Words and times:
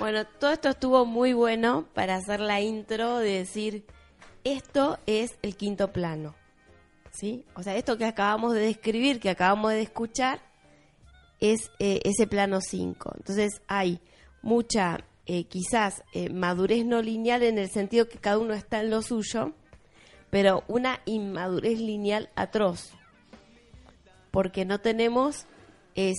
Bueno, 0.00 0.24
todo 0.24 0.50
esto 0.50 0.70
estuvo 0.70 1.04
muy 1.04 1.34
bueno 1.34 1.86
para 1.92 2.14
hacer 2.14 2.40
la 2.40 2.62
intro 2.62 3.18
de 3.18 3.32
decir, 3.32 3.84
esto 4.44 4.98
es 5.04 5.36
el 5.42 5.56
quinto 5.56 5.92
plano. 5.92 6.34
¿Sí? 7.12 7.44
O 7.54 7.62
sea, 7.62 7.76
esto 7.76 7.98
que 7.98 8.06
acabamos 8.06 8.54
de 8.54 8.60
describir, 8.60 9.20
que 9.20 9.28
acabamos 9.28 9.72
de 9.72 9.82
escuchar, 9.82 10.40
es 11.38 11.70
eh, 11.78 12.00
ese 12.04 12.26
plano 12.26 12.62
5. 12.62 13.12
Entonces 13.18 13.60
hay 13.68 14.00
mucha, 14.40 15.04
eh, 15.26 15.44
quizás, 15.44 16.02
eh, 16.14 16.30
madurez 16.30 16.86
no 16.86 17.02
lineal 17.02 17.42
en 17.42 17.58
el 17.58 17.68
sentido 17.68 18.08
que 18.08 18.16
cada 18.16 18.38
uno 18.38 18.54
está 18.54 18.80
en 18.80 18.88
lo 18.88 19.02
suyo, 19.02 19.52
pero 20.30 20.64
una 20.66 21.00
inmadurez 21.04 21.78
lineal 21.78 22.30
atroz, 22.36 22.94
porque 24.30 24.64
no 24.64 24.80
tenemos 24.80 25.44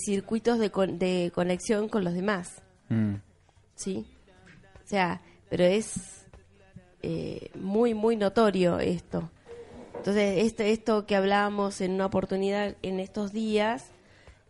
circuitos 0.06 0.60
de, 0.60 0.68
de, 0.68 1.32
conexión 1.34 1.88
con 1.88 2.04
los 2.04 2.14
demás. 2.14 2.62
Mm. 2.88 3.16
¿Sí? 3.74 4.06
O 4.84 4.88
sea, 4.88 5.20
pero 5.48 5.64
es 5.64 6.26
muy, 7.54 7.94
muy 7.94 8.16
notorio 8.16 8.78
esto. 8.78 9.30
Entonces, 9.96 10.44
esto, 10.46 10.62
esto 10.64 11.06
que 11.06 11.14
hablábamos 11.14 11.80
en 11.80 11.92
una 11.92 12.06
oportunidad 12.06 12.76
en 12.82 12.98
estos 12.98 13.32
días, 13.32 13.92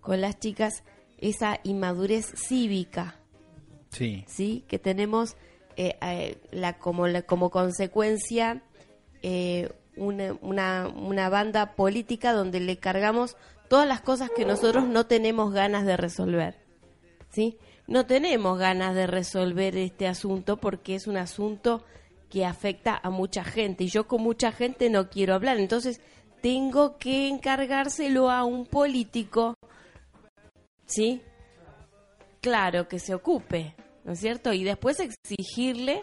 con 0.00 0.20
las 0.20 0.38
chicas 0.38 0.82
esa 1.18 1.60
inmadurez 1.62 2.32
cívica. 2.36 3.16
Sí. 3.90 4.24
¿Sí? 4.26 4.64
Que 4.66 4.78
tenemos 4.78 5.36
eh, 5.76 5.96
eh, 6.02 6.38
la, 6.50 6.78
como, 6.78 7.06
la, 7.06 7.22
como 7.22 7.50
consecuencia 7.50 8.62
eh, 9.22 9.70
una, 9.96 10.34
una, 10.40 10.88
una 10.88 11.28
banda 11.28 11.74
política 11.74 12.32
donde 12.32 12.60
le 12.60 12.78
cargamos 12.78 13.36
todas 13.68 13.86
las 13.86 14.00
cosas 14.00 14.30
que 14.34 14.44
nosotros 14.44 14.86
no 14.86 15.06
tenemos 15.06 15.52
ganas 15.52 15.86
de 15.86 15.96
resolver. 15.96 16.56
¿Sí? 17.30 17.58
No 17.92 18.06
tenemos 18.06 18.58
ganas 18.58 18.94
de 18.94 19.06
resolver 19.06 19.76
este 19.76 20.08
asunto 20.08 20.56
porque 20.56 20.94
es 20.94 21.06
un 21.06 21.18
asunto 21.18 21.84
que 22.30 22.46
afecta 22.46 22.98
a 23.02 23.10
mucha 23.10 23.44
gente 23.44 23.84
y 23.84 23.88
yo 23.88 24.08
con 24.08 24.22
mucha 24.22 24.50
gente 24.50 24.88
no 24.88 25.10
quiero 25.10 25.34
hablar. 25.34 25.58
Entonces 25.58 26.00
tengo 26.40 26.96
que 26.96 27.28
encargárselo 27.28 28.30
a 28.30 28.44
un 28.44 28.64
político 28.64 29.54
¿sí? 30.86 31.22
Claro, 32.40 32.88
que 32.88 32.98
se 32.98 33.14
ocupe, 33.14 33.74
¿no 34.04 34.12
es 34.12 34.20
cierto? 34.20 34.52
Y 34.52 34.64
después 34.64 34.98
exigirle 34.98 36.02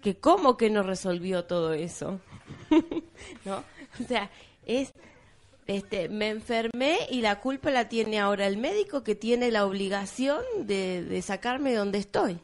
que 0.00 0.16
cómo 0.18 0.56
que 0.56 0.70
no 0.70 0.82
resolvió 0.82 1.44
todo 1.44 1.72
eso, 1.72 2.20
¿no? 3.44 3.64
O 4.00 4.04
sea, 4.06 4.30
es, 4.64 4.92
este, 5.66 6.08
me 6.08 6.28
enfermé 6.28 6.98
y 7.10 7.22
la 7.22 7.40
culpa 7.40 7.70
la 7.70 7.88
tiene 7.88 8.20
ahora 8.20 8.46
el 8.46 8.56
médico 8.56 9.02
que 9.02 9.16
tiene 9.16 9.50
la 9.50 9.66
obligación 9.66 10.38
de, 10.60 11.20
sacarme 11.22 11.70
de 11.70 11.76
donde 11.76 11.98
estoy. 11.98 12.40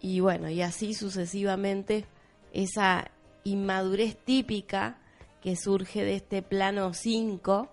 Y 0.00 0.20
bueno, 0.20 0.48
y 0.48 0.62
así 0.62 0.94
sucesivamente 0.94 2.06
esa 2.52 3.10
inmadurez 3.44 4.16
típica 4.16 4.98
que 5.42 5.56
surge 5.56 6.04
de 6.04 6.16
este 6.16 6.40
plano 6.40 6.94
5, 6.94 7.68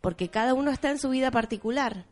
porque 0.00 0.28
cada 0.28 0.52
uno 0.52 0.70
está 0.70 0.90
en 0.90 0.98
su 0.98 1.08
vida 1.08 1.30
particular. 1.30 2.04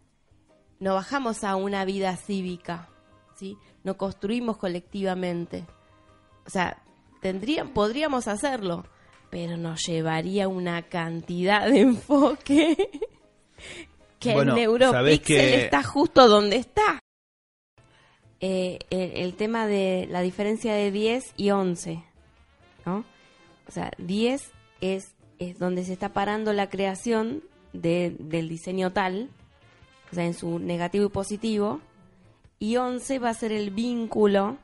No 0.80 0.94
bajamos 0.94 1.44
a 1.44 1.56
una 1.56 1.84
vida 1.84 2.16
cívica, 2.16 2.88
¿sí? 3.34 3.58
No 3.84 3.96
construimos 3.96 4.56
colectivamente. 4.56 5.66
O 6.46 6.50
sea, 6.50 6.82
tendrían, 7.20 7.72
podríamos 7.72 8.28
hacerlo, 8.28 8.84
pero 9.36 9.58
nos 9.58 9.82
llevaría 9.86 10.48
una 10.48 10.80
cantidad 10.80 11.68
de 11.68 11.80
enfoque 11.80 12.74
que 14.18 14.32
el 14.32 14.54
neuropixel 14.54 15.52
está 15.52 15.82
justo 15.82 16.26
donde 16.26 16.56
está. 16.56 17.00
Eh, 18.40 18.78
el, 18.88 19.34
tema 19.34 19.66
de 19.66 20.08
la 20.10 20.22
diferencia 20.22 20.72
de 20.72 20.90
10 20.90 21.34
y 21.36 21.50
11, 21.50 22.02
¿no? 22.86 23.04
O 23.68 23.70
sea, 23.70 23.90
10 23.98 24.52
es, 24.80 25.14
es 25.38 25.58
donde 25.58 25.84
se 25.84 25.92
está 25.92 26.14
parando 26.14 26.54
la 26.54 26.70
creación 26.70 27.42
del 27.74 28.48
diseño 28.48 28.94
tal, 28.94 29.28
o 30.12 30.14
sea, 30.14 30.24
en 30.24 30.32
su 30.32 30.58
negativo 30.60 31.04
y 31.04 31.10
positivo, 31.10 31.82
y 32.58 32.76
11 32.76 33.18
va 33.18 33.28
a 33.28 33.34
ser 33.34 33.52
el 33.52 33.68
vínculo 33.68 34.56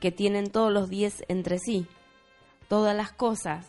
que 0.00 0.12
tienen 0.12 0.50
todos 0.50 0.70
los 0.70 0.90
10 0.90 1.24
entre 1.28 1.58
sí. 1.58 1.86
Todas 2.68 2.94
las 2.94 3.10
cosas, 3.10 3.64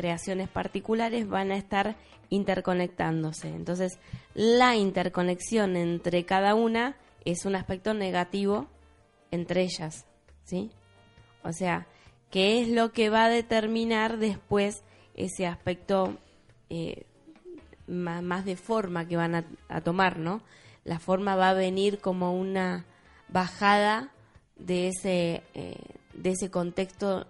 creaciones 0.00 0.48
particulares, 0.48 1.28
van 1.28 1.50
a 1.50 1.56
estar 1.56 1.96
interconectándose. 2.30 3.48
Entonces, 3.48 3.98
la 4.32 4.76
interconexión 4.76 5.76
entre 5.76 6.24
cada 6.24 6.54
una 6.54 6.96
es 7.26 7.44
un 7.44 7.54
aspecto 7.54 7.92
negativo 7.92 8.66
entre 9.30 9.62
ellas, 9.62 10.06
¿sí? 10.44 10.70
O 11.44 11.52
sea, 11.52 11.86
¿qué 12.30 12.62
es 12.62 12.68
lo 12.68 12.92
que 12.92 13.10
va 13.10 13.26
a 13.26 13.28
determinar 13.28 14.16
después 14.16 14.82
ese 15.14 15.46
aspecto 15.46 16.16
eh, 16.70 17.04
más, 17.86 18.44
de 18.46 18.56
forma 18.56 19.06
que 19.06 19.16
van 19.16 19.34
a, 19.68 19.80
tomar, 19.82 20.18
¿no? 20.18 20.40
La 20.84 20.98
forma 20.98 21.36
va 21.36 21.50
a 21.50 21.54
venir 21.54 21.98
como 21.98 22.32
una 22.32 22.86
bajada 23.28 24.12
de 24.56 24.88
ese, 24.88 25.42
eh, 25.54 25.76
de 26.14 26.30
ese 26.30 26.50
contexto 26.50 27.26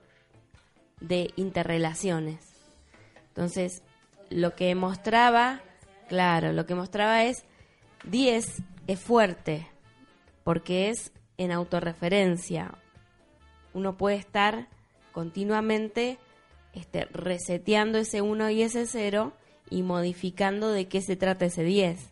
de 1.00 1.32
interrelaciones. 1.36 2.49
Entonces, 3.30 3.82
lo 4.28 4.54
que 4.54 4.74
mostraba, 4.74 5.60
claro, 6.08 6.52
lo 6.52 6.66
que 6.66 6.74
mostraba 6.74 7.24
es 7.24 7.44
10 8.04 8.62
es 8.86 9.00
fuerte, 9.00 9.66
porque 10.44 10.90
es 10.90 11.12
en 11.38 11.52
autorreferencia. 11.52 12.74
Uno 13.72 13.96
puede 13.96 14.16
estar 14.16 14.68
continuamente 15.12 16.18
este, 16.74 17.06
reseteando 17.06 17.98
ese 17.98 18.22
1 18.22 18.50
y 18.50 18.62
ese 18.62 18.86
0 18.86 19.32
y 19.70 19.82
modificando 19.82 20.70
de 20.70 20.88
qué 20.88 21.00
se 21.00 21.16
trata 21.16 21.46
ese 21.46 21.62
10. 21.62 22.10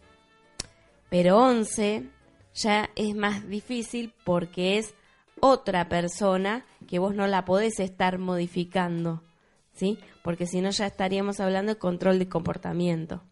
Pero 1.11 1.39
11 1.39 2.09
ya 2.55 2.91
es 2.97 3.15
más 3.15 3.49
difícil 3.49 4.13
porque 4.25 4.79
es 4.79 4.95
otra 5.41 5.89
persona 5.89 6.65
que 6.89 6.99
vos 6.99 7.15
no 7.15 7.27
la 7.27 7.45
podés 7.45 7.79
estar 7.81 8.19
modificando, 8.19 9.23
¿sí? 9.73 9.99
Porque 10.29 10.47
si 10.47 10.61
no 10.61 10.69
ya 10.69 10.85
estaríamos 10.85 11.41
hablando 11.41 11.73
de 11.73 11.79
control 11.79 12.19
de 12.19 12.29
comportamiento, 12.29 13.23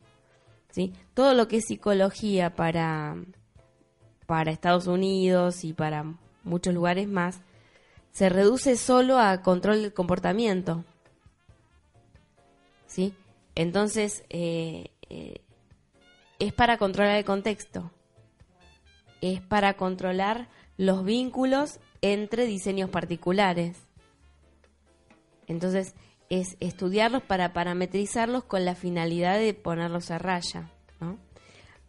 ¿sí? 0.70 0.94
Todo 1.12 1.34
lo 1.34 1.46
que 1.46 1.58
es 1.58 1.66
psicología 1.66 2.56
para, 2.56 3.16
para 4.24 4.50
Estados 4.50 4.86
Unidos 4.86 5.62
y 5.64 5.74
para 5.74 6.14
muchos 6.42 6.72
lugares 6.72 7.06
más, 7.06 7.42
se 8.12 8.30
reduce 8.30 8.78
solo 8.78 9.18
a 9.18 9.42
control 9.42 9.82
del 9.82 9.92
comportamiento, 9.92 10.86
¿sí? 12.86 13.12
Entonces, 13.54 14.24
eh, 14.30 14.86
eh, 15.10 15.42
es 16.38 16.54
para 16.54 16.78
controlar 16.78 17.16
el 17.16 17.26
contexto, 17.26 17.90
es 19.20 19.42
para 19.42 19.74
controlar 19.74 20.48
los 20.78 21.04
vínculos 21.04 21.78
entre 22.00 22.46
diseños 22.46 22.88
particulares. 22.88 23.76
Entonces, 25.46 25.94
es 26.28 26.56
estudiarlos 26.60 27.22
para 27.22 27.53
parametrizarlos 27.53 28.44
con 28.44 28.64
la 28.64 28.75
finalidad 28.75 29.38
de 29.38 29.54
ponerlos 29.54 30.10
a 30.10 30.19
raya, 30.19 30.70
¿no? 31.00 31.19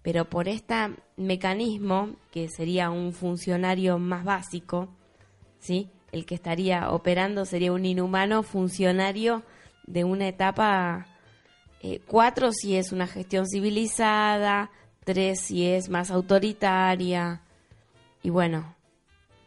Pero 0.01 0.25
por 0.25 0.47
este 0.47 0.75
mecanismo, 1.17 2.15
que 2.31 2.47
sería 2.47 2.89
un 2.89 3.13
funcionario 3.13 3.97
más 3.99 4.23
básico, 4.23 4.89
¿sí? 5.59 5.89
El 6.11 6.25
que 6.25 6.35
estaría 6.35 6.91
operando 6.91 7.45
sería 7.45 7.73
un 7.73 7.85
inhumano 7.85 8.43
funcionario 8.43 9.43
de 9.85 10.03
una 10.03 10.27
etapa 10.27 11.07
eh, 11.81 12.01
cuatro 12.05 12.51
si 12.51 12.75
es 12.75 12.91
una 12.91 13.07
gestión 13.07 13.47
civilizada, 13.47 14.71
tres 15.03 15.41
si 15.41 15.65
es 15.65 15.89
más 15.89 16.11
autoritaria, 16.11 17.41
y 18.23 18.29
bueno, 18.29 18.75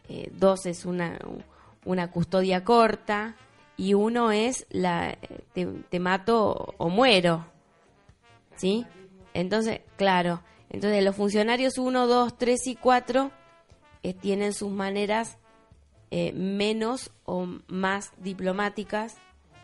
eh, 0.09 0.31
dos 0.33 0.65
es 0.65 0.85
una, 0.85 1.19
una 1.85 2.09
custodia 2.09 2.63
corta, 2.63 3.35
y 3.77 3.93
uno 3.93 4.31
es 4.31 4.65
la 4.69 5.17
te, 5.53 5.99
mato 5.99 6.73
o 6.77 6.89
muero. 6.89 7.45
¿Sí? 8.55 8.85
Entonces, 9.33 9.81
claro, 9.97 10.41
entonces 10.69 11.03
los 11.03 11.15
funcionarios 11.15 11.77
1, 11.77 12.07
2, 12.07 12.37
3 12.37 12.67
y 12.67 12.75
4 12.75 13.31
eh, 14.03 14.13
tienen 14.13 14.53
sus 14.53 14.71
maneras 14.71 15.37
menos 16.33 17.09
o 17.23 17.47
más 17.67 18.11
diplomáticas 18.17 19.15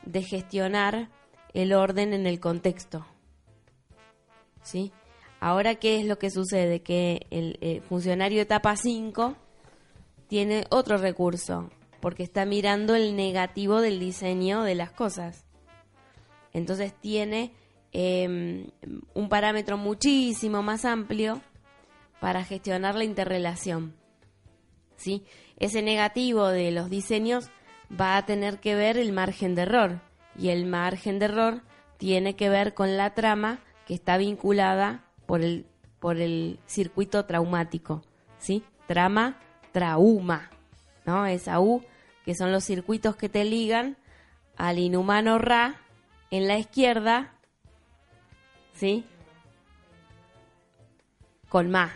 de 0.05 0.23
gestionar 0.23 1.09
el 1.53 1.73
orden 1.73 2.13
en 2.13 2.25
el 2.25 2.39
contexto. 2.39 3.05
¿Sí? 4.63 4.93
Ahora, 5.39 5.75
¿qué 5.75 5.99
es 5.99 6.05
lo 6.05 6.17
que 6.17 6.31
sucede? 6.31 6.81
Que 6.81 7.27
el, 7.29 7.81
funcionario 7.87 8.41
etapa 8.41 8.75
5 8.75 9.35
tiene 10.27 10.65
otro 10.69 10.97
recurso, 10.97 11.69
porque 11.99 12.23
está 12.23 12.45
mirando 12.45 12.95
el 12.95 13.15
negativo 13.15 13.81
del 13.81 13.99
diseño 13.99 14.63
de 14.63 14.75
las 14.75 14.91
cosas. 14.91 15.45
Entonces 16.53 16.93
tiene 16.93 17.53
em, 17.91 18.67
un 19.13 19.29
parámetro 19.29 19.77
muchísimo 19.77 20.63
más 20.63 20.85
amplio 20.85 21.41
para 22.19 22.43
gestionar 22.43 22.95
la 22.95 23.03
interrelación. 23.03 23.93
¿sí? 24.95 25.23
Ese 25.57 25.81
negativo 25.81 26.47
de 26.47 26.71
los 26.71 26.89
diseños 26.89 27.49
va 27.89 28.17
a 28.17 28.25
tener 28.25 28.59
que 28.59 28.75
ver 28.75 28.97
el 28.97 29.13
margen 29.13 29.55
de 29.55 29.63
error 29.63 30.01
y 30.37 30.49
el 30.49 30.65
margen 30.65 31.19
de 31.19 31.25
error 31.25 31.61
tiene 31.97 32.35
que 32.35 32.49
ver 32.49 32.73
con 32.73 32.97
la 32.97 33.13
trama 33.13 33.59
que 33.85 33.93
está 33.93 34.17
vinculada 34.17 35.05
por 35.25 35.41
el, 35.41 35.65
por 35.99 36.17
el 36.17 36.59
circuito 36.67 37.25
traumático, 37.25 38.03
¿sí? 38.37 38.63
Trama, 38.87 39.39
trauma, 39.71 40.49
¿no? 41.07 41.25
Esa 41.25 41.59
U, 41.59 41.81
que 42.25 42.35
son 42.35 42.51
los 42.51 42.65
circuitos 42.65 43.15
que 43.15 43.29
te 43.29 43.45
ligan 43.45 43.97
al 44.57 44.77
inhumano 44.77 45.39
Ra 45.39 45.81
en 46.29 46.47
la 46.47 46.59
izquierda, 46.59 47.33
¿sí? 48.73 49.05
Con 51.49 51.71
Ma. 51.71 51.93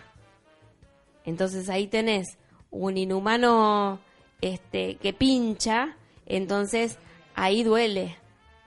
Entonces 1.25 1.69
ahí 1.69 1.87
tenés 1.87 2.37
un 2.71 2.97
inhumano 2.97 3.99
este, 4.39 4.95
que 4.95 5.11
pincha, 5.11 5.97
entonces 6.25 6.97
ahí 7.35 7.63
duele. 7.63 8.17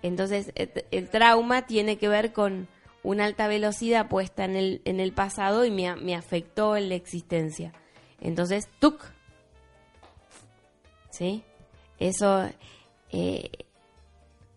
Entonces 0.03 0.53
el, 0.91 1.09
trauma 1.09 1.63
tiene 1.67 1.97
que 1.97 2.09
ver 2.09 2.35
con 2.35 2.69
una 3.03 3.25
alta 3.25 3.49
velocidad 3.49 4.09
puesta 4.09 4.45
en 4.45 4.57
el, 4.57 4.83
en 4.85 5.01
el 5.01 5.13
pasado 5.15 5.65
y 5.65 5.71
me, 5.71 5.97
me 5.97 6.15
afectó 6.15 6.77
en 6.77 6.91
la 6.91 6.97
existencia. 6.97 7.73
Entonces, 8.21 8.69
tuk. 8.79 9.14
¿Sí? 11.15 11.45
Eso. 12.01 12.49
Eh, 13.13 13.51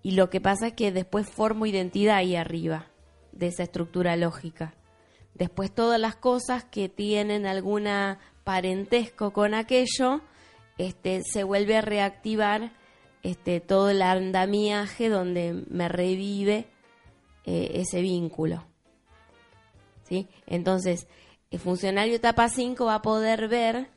y 0.01 0.12
lo 0.12 0.30
que 0.31 0.42
pasa 0.42 0.68
es 0.68 0.74
que 0.74 0.92
después 0.92 1.30
formo 1.30 1.68
identidad 1.68 2.18
ahí 2.18 2.36
arriba 2.36 2.88
de 3.31 3.48
esa 3.48 3.63
estructura 3.63 4.15
lógica. 4.15 4.74
Después 5.36 5.74
todas 5.74 6.00
las 6.00 6.15
cosas 6.15 6.63
que 6.63 6.89
tienen 6.89 7.45
alguna 7.45 8.19
parentesco 8.44 9.33
con 9.33 9.54
aquello, 9.54 10.21
este, 10.80 11.21
se 11.24 11.44
vuelve 11.44 11.77
a 11.77 11.81
reactivar 11.81 12.71
este, 13.21 13.59
todo 13.59 13.92
el 13.92 14.01
andamiaje 14.01 15.09
donde 15.09 15.63
me 15.69 15.89
revive 15.89 16.65
eh, 17.45 17.71
ese 17.75 18.01
vínculo. 18.01 18.65
¿Sí? 20.09 20.27
Entonces, 20.48 21.07
el 21.51 21.59
funcionario 21.59 22.15
etapa 22.15 22.50
5 22.50 22.86
va 22.86 22.95
a 22.95 23.01
poder 23.04 23.48
ver 23.48 23.89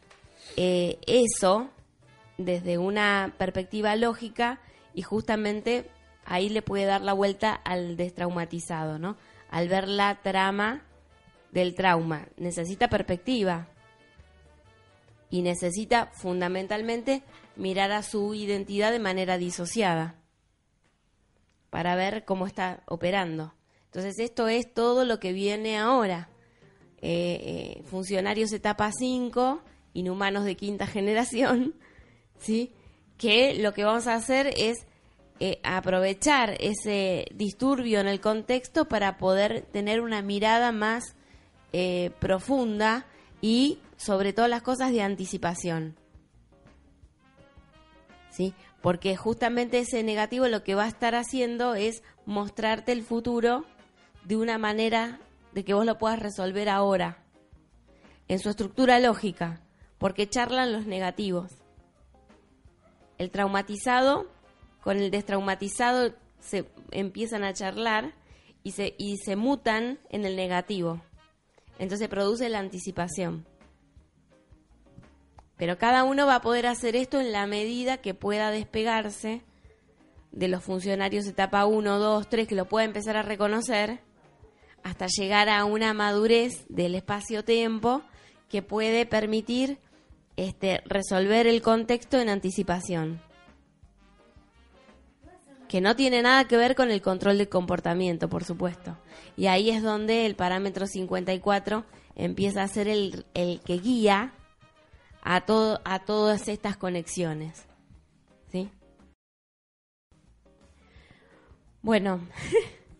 eh, 0.57 0.99
eso 1.07 1.71
desde 2.45 2.79
una 2.79 3.35
perspectiva 3.39 3.97
lógica 3.97 4.61
y 4.95 5.03
justamente 5.03 5.91
ahí 6.25 6.49
le 6.49 6.63
puede 6.63 6.85
dar 6.85 7.03
la 7.03 7.13
vuelta 7.13 7.55
al 7.55 7.97
destraumatizado, 7.97 8.99
¿no? 8.99 9.17
Al 9.51 9.69
ver 9.69 9.89
la 9.89 10.21
trama 10.23 10.83
del 11.53 11.75
trauma. 11.75 12.29
Necesita 12.37 12.89
perspectiva 12.89 13.69
y 15.31 15.43
necesita 15.43 16.07
fundamentalmente 16.13 17.23
mirar 17.57 17.93
a 17.93 18.03
su 18.03 18.35
identidad 18.35 18.93
de 18.93 18.99
manera 18.99 19.39
disociada 19.39 20.17
para 21.71 21.95
ver 21.95 22.25
cómo 22.25 22.47
está 22.47 22.83
operando. 22.87 23.55
Entonces 23.87 24.19
esto 24.19 24.49
es 24.49 24.73
todo 24.73 25.05
lo 25.05 25.19
que 25.21 25.33
viene 25.33 25.79
ahora. 25.79 26.29
Eh, 27.03 27.79
eh, 27.79 27.83
funcionarios 27.85 28.53
etapa 28.53 28.91
5, 28.93 29.63
inhumanos 29.95 30.45
de 30.45 30.57
quinta 30.57 30.87
generación, 30.87 31.75
¿sí? 32.41 32.73
que 33.17 33.55
lo 33.55 33.73
que 33.73 33.85
vamos 33.85 34.07
a 34.07 34.15
hacer 34.15 34.53
es 34.57 34.87
eh, 35.39 35.61
aprovechar 35.63 36.57
ese 36.61 37.27
disturbio 37.35 38.01
en 38.01 38.09
el 38.09 38.21
contexto 38.21 38.87
para 38.87 39.17
poder 39.19 39.63
tener 39.73 40.01
una 40.01 40.23
mirada 40.23 40.73
más 40.73 41.15
profunda 42.19 43.07
y 43.41 43.79
sobre 43.97 44.33
todas 44.33 44.51
las 44.51 44.63
cosas 44.63 44.91
de 44.91 45.03
anticipación. 45.03 45.95
¿Sí? 48.31 48.55
Porque 48.81 49.17
justamente 49.17 49.79
ese 49.79 50.03
negativo 50.03 50.49
lo 50.49 50.65
que 50.65 50.75
va 50.75 50.85
a 50.85 50.89
estar 50.89 51.15
haciendo 51.15 51.75
es 51.75 52.03
mostrarte 52.25 52.93
el 52.93 53.03
futuro 53.03 53.65
de 54.25 54.37
una 54.37 54.59
manera 54.59 55.21
de 55.53 55.65
que 55.65 55.75
vos 55.75 55.85
lo 55.85 55.99
puedas 55.99 56.19
resolver 56.19 56.69
ahora, 56.69 57.23
en 58.29 58.39
su 58.39 58.49
estructura 58.49 58.99
lógica, 59.01 59.61
porque 59.99 60.29
charlan 60.29 60.73
los 60.73 60.87
negativos. 60.87 61.60
El 63.21 63.31
traumatizado 63.31 64.31
con 64.83 64.97
el 64.97 65.11
destraumatizado 65.11 66.15
se 66.39 66.65
empiezan 66.91 67.45
a 67.45 67.53
charlar 67.53 68.15
y 68.63 68.71
se, 68.71 68.95
y 68.97 69.19
se 69.19 69.37
mutan 69.37 69.99
en 70.09 70.25
el 70.25 70.37
negativo. 70.37 71.03
Entonces 71.79 72.09
produce 72.09 72.49
la 72.49 72.61
anticipación. 72.61 73.45
Pero 75.59 75.77
cada 75.77 76.03
uno 76.05 76.27
va 76.27 76.37
a 76.37 76.41
poder 76.41 76.67
hacer 76.67 76.97
esto 76.97 77.21
en 77.21 77.31
la 77.31 77.47
medida 77.47 77.99
que 77.99 78.15
pueda 78.15 78.51
despegarse 78.51 79.43
de 80.33 80.49
los 80.49 80.65
funcionarios 80.65 81.27
etapa 81.27 81.67
1, 81.67 81.99
2, 81.99 82.27
3, 82.27 82.49
que 82.49 82.55
lo 82.55 82.69
pueda 82.69 82.87
empezar 82.87 83.19
a 83.19 83.23
reconocer, 83.23 84.01
hasta 84.83 85.09
llegar 85.09 85.51
a 85.51 85.67
una 85.67 85.93
madurez 85.93 86.65
del 86.71 86.95
espacio-tiempo 86.95 88.01
que 88.49 88.63
puede 88.63 89.05
permitir 89.05 89.79
este, 90.37 90.83
resolver 90.87 91.47
el 91.47 91.63
contexto 91.63 92.19
en 92.19 92.29
anticipación. 92.29 93.21
Que 95.69 95.81
no 95.81 95.95
tiene 95.95 96.23
nada 96.23 96.49
que 96.49 96.57
ver 96.57 96.75
con 96.75 96.91
el 96.91 97.01
control 97.01 97.39
del 97.39 97.49
comportamiento, 97.49 98.29
por 98.29 98.45
supuesto. 98.45 98.97
Y 99.37 99.47
ahí 99.47 99.71
es 99.71 99.83
donde 99.83 100.27
el 100.27 100.35
parámetro 100.35 100.87
54 100.87 101.85
empieza 102.17 102.63
a 102.63 102.69
ser 102.69 102.89
el, 102.89 103.25
el 103.35 103.61
que 103.61 103.79
guía 103.79 104.33
a, 105.23 105.43
todo, 105.43 105.81
a 105.85 106.01
todas 106.01 106.49
estas 106.49 106.77
conexiones. 106.77 107.67
¿Sí? 108.51 108.71
Bueno, 111.83 112.21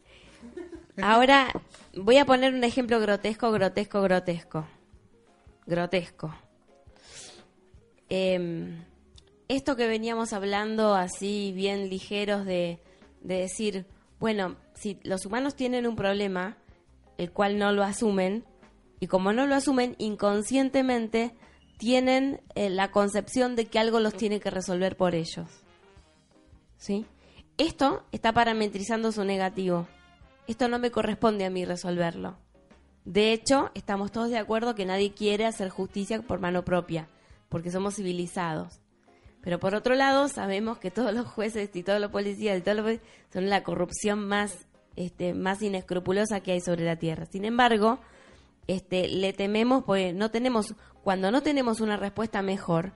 ahora 1.03 1.49
voy 1.95 2.19
a 2.19 2.25
poner 2.25 2.55
un 2.55 2.65
ejemplo 2.65 3.01
grotesco, 3.01 3.51
grotesco, 3.51 4.01
grotesco. 4.03 4.67
Grotesco. 5.67 6.35
Em, 8.11 8.85
esto 9.49 9.77
que 9.77 9.87
veníamos 9.87 10.33
hablando 10.33 10.95
así 10.95 11.53
bien 11.55 11.89
ligeros 11.89 12.45
de, 12.45 12.81
de 13.23 13.37
decir, 13.37 13.87
bueno, 14.19 14.57
si 14.75 14.99
los 15.03 15.25
humanos 15.25 15.55
tienen 15.55 15.87
un 15.87 15.97
problema, 15.97 16.59
el 17.17 17.33
cual 17.33 17.59
no 17.59 17.73
lo 17.73 17.83
asumen, 17.83 18.45
y 19.01 19.07
como 19.07 19.33
no 19.33 19.47
lo 19.47 19.55
asumen, 19.55 19.97
inconscientemente 19.99 21.35
tienen 21.79 22.43
eh, 22.55 22.69
la 22.69 22.91
concepción 22.91 23.57
de 23.57 23.65
que 23.65 23.79
algo 23.79 24.01
los 24.01 24.15
tiene 24.15 24.41
que 24.41 24.51
resolver 24.51 24.97
por 24.97 25.15
ellos. 25.15 25.49
¿Sí? 26.77 27.07
Esto 27.57 28.05
está 28.13 28.33
parametrizando 28.33 29.13
su 29.13 29.25
negativo. 29.25 29.89
Esto 30.47 30.69
no 30.69 30.79
me 30.79 30.91
corresponde 30.91 31.47
a 31.47 31.51
mí 31.51 31.65
resolverlo. 31.65 32.37
De 33.07 33.33
hecho, 33.33 33.71
estamos 33.75 34.13
todos 34.13 34.29
de 34.29 34.39
acuerdo 34.39 34.75
que 34.75 34.85
nadie 34.85 35.13
quiere 35.13 35.47
hacer 35.47 35.71
justicia 35.71 36.21
por 36.21 36.41
mano 36.41 36.65
propia, 36.65 37.09
porque 37.51 37.71
somos 37.71 37.97
civilizados. 37.97 38.81
Pero 39.43 39.59
por 39.59 39.75
otro 39.75 39.95
lado, 39.95 40.29
sabemos 40.29 40.79
que 40.79 40.91
todos 40.91 41.13
los 41.13 41.27
jueces 41.27 41.71
y 41.75 41.83
todos 41.83 42.01
los 42.01 42.11
policías 42.11 42.59
y 42.59 42.63
todos 42.63 42.79
los 42.79 42.99
son 43.33 43.51
la 43.51 43.63
corrupción 43.63 44.27
más, 44.27 44.67
este, 44.97 45.35
más 45.35 45.61
inescrupulosa 45.61 46.41
que 46.41 46.53
hay 46.53 46.61
sobre 46.61 46.85
la 46.85 46.97
tierra. 46.97 47.27
Sin 47.27 47.45
embargo, 47.45 47.99
este, 48.67 49.09
le 49.09 49.33
tememos 49.33 49.85
porque 49.85 50.13
no 50.13 50.31
tenemos, 50.31 50.75
cuando 51.03 51.31
no 51.31 51.43
tenemos 51.43 51.81
una 51.81 51.97
respuesta 51.97 52.41
mejor, 52.43 52.93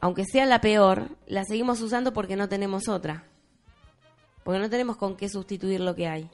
aunque 0.00 0.24
sea 0.24 0.46
la 0.46 0.60
peor, 0.60 1.16
la 1.26 1.44
seguimos 1.44 1.80
usando 1.80 2.12
porque 2.12 2.36
no 2.36 2.48
tenemos 2.48 2.88
otra. 2.88 3.24
Porque 4.42 4.60
no 4.60 4.68
tenemos 4.68 4.96
con 4.96 5.16
qué 5.16 5.28
sustituir 5.28 5.80
lo 5.80 5.94
que 5.94 6.08
hay. 6.08 6.24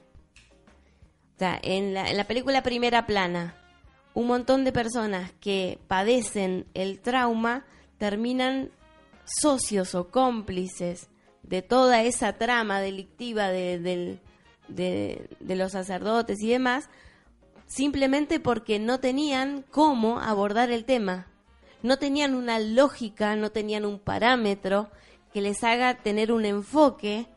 O 1.35 1.39
sea, 1.39 1.59
en 1.61 1.93
la, 1.93 2.09
en 2.09 2.17
la 2.17 2.25
película 2.25 2.63
Primera 2.63 3.05
Plana, 3.05 3.60
un 4.13 4.27
montón 4.27 4.63
de 4.63 4.71
personas 4.71 5.31
que 5.39 5.79
padecen 5.87 6.65
el 6.73 6.99
trauma 6.99 7.65
terminan 7.97 8.71
socios 9.25 9.95
o 9.95 10.09
cómplices 10.09 11.09
de 11.43 11.61
toda 11.61 12.03
esa 12.03 12.33
trama 12.33 12.81
delictiva 12.81 13.49
de, 13.49 14.19
de 14.67 15.55
los 15.55 15.71
sacerdotes 15.71 16.41
y 16.41 16.49
demás, 16.49 16.89
simplemente 17.67 18.39
porque 18.39 18.79
no 18.79 18.99
tenían 18.99 19.63
cómo 19.69 20.19
abordar 20.19 20.71
el 20.71 20.85
tema. 20.85 21.27
No 21.83 21.97
tenían 21.97 22.35
una 22.35 22.59
lógica, 22.59 23.35
no 23.35 23.51
tenían 23.51 23.85
un 23.85 23.97
parámetro 23.97 24.91
que 25.33 25.41
les 25.41 25.63
haga 25.63 25.95
tener 25.95 26.31
un 26.31 26.45
enfoque 26.45 27.27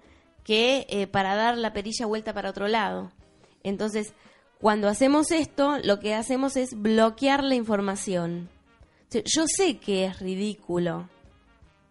que 0.42 0.86
eh, 0.90 1.06
para 1.06 1.34
dar 1.34 1.56
la 1.56 1.72
perilla 1.72 2.06
vuelta 2.06 2.34
para 2.34 2.50
otro 2.50 2.68
lado. 2.68 3.10
Entonces, 3.62 4.12
cuando 4.64 4.88
hacemos 4.88 5.30
esto, 5.30 5.76
lo 5.85 6.00
que 6.00 6.14
hacemos 6.14 6.56
es 6.56 6.71
bloquear 6.80 7.44
la 7.44 7.54
información. 7.54 8.49
Yo 9.11 9.44
sé 9.47 9.76
que 9.76 10.06
es 10.06 10.21
ridículo 10.21 11.11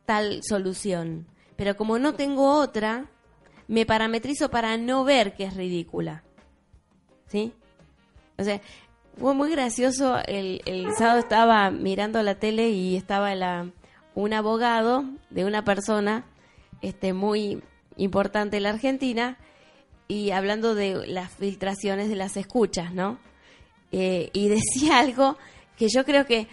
tal 0.07 0.39
solución, 0.41 1.27
pero 1.55 1.77
como 1.77 1.99
no 1.99 2.15
tengo 2.15 2.55
otra, 2.59 3.11
me 3.67 3.85
parametrizo 3.85 4.49
para 4.49 4.75
no 4.77 5.03
ver 5.03 5.35
que 5.35 5.43
es 5.43 5.55
ridícula. 5.55 6.23
¿Sí? 7.27 7.53
O 8.39 8.43
sea, 8.43 8.59
fue 9.19 9.35
muy 9.35 9.51
gracioso. 9.51 10.17
El, 10.25 10.63
sábado 10.97 11.19
estaba 11.19 11.69
mirando 11.69 12.23
la 12.23 12.39
tele 12.39 12.69
y 12.71 12.95
estaba 12.95 13.67
un 14.15 14.33
abogado 14.33 15.05
de 15.29 15.45
una 15.45 15.63
persona 15.63 16.25
este, 16.81 17.13
muy 17.13 17.61
importante 17.97 18.57
en 18.57 18.63
la 18.63 18.69
Argentina 18.69 19.37
y 20.13 20.31
hablando 20.31 20.75
de 20.75 21.07
las 21.07 21.31
filtraciones 21.31 22.07
de 22.07 22.15
las 22.15 22.37
escuchas, 22.37 22.93
¿no? 22.93 23.17
Eh, 23.91 24.29
y 24.33 24.47
decía 24.49 24.99
algo 24.99 25.37
que 25.75 25.87
yo 25.89 26.05
creo 26.05 26.25
que 26.25 26.47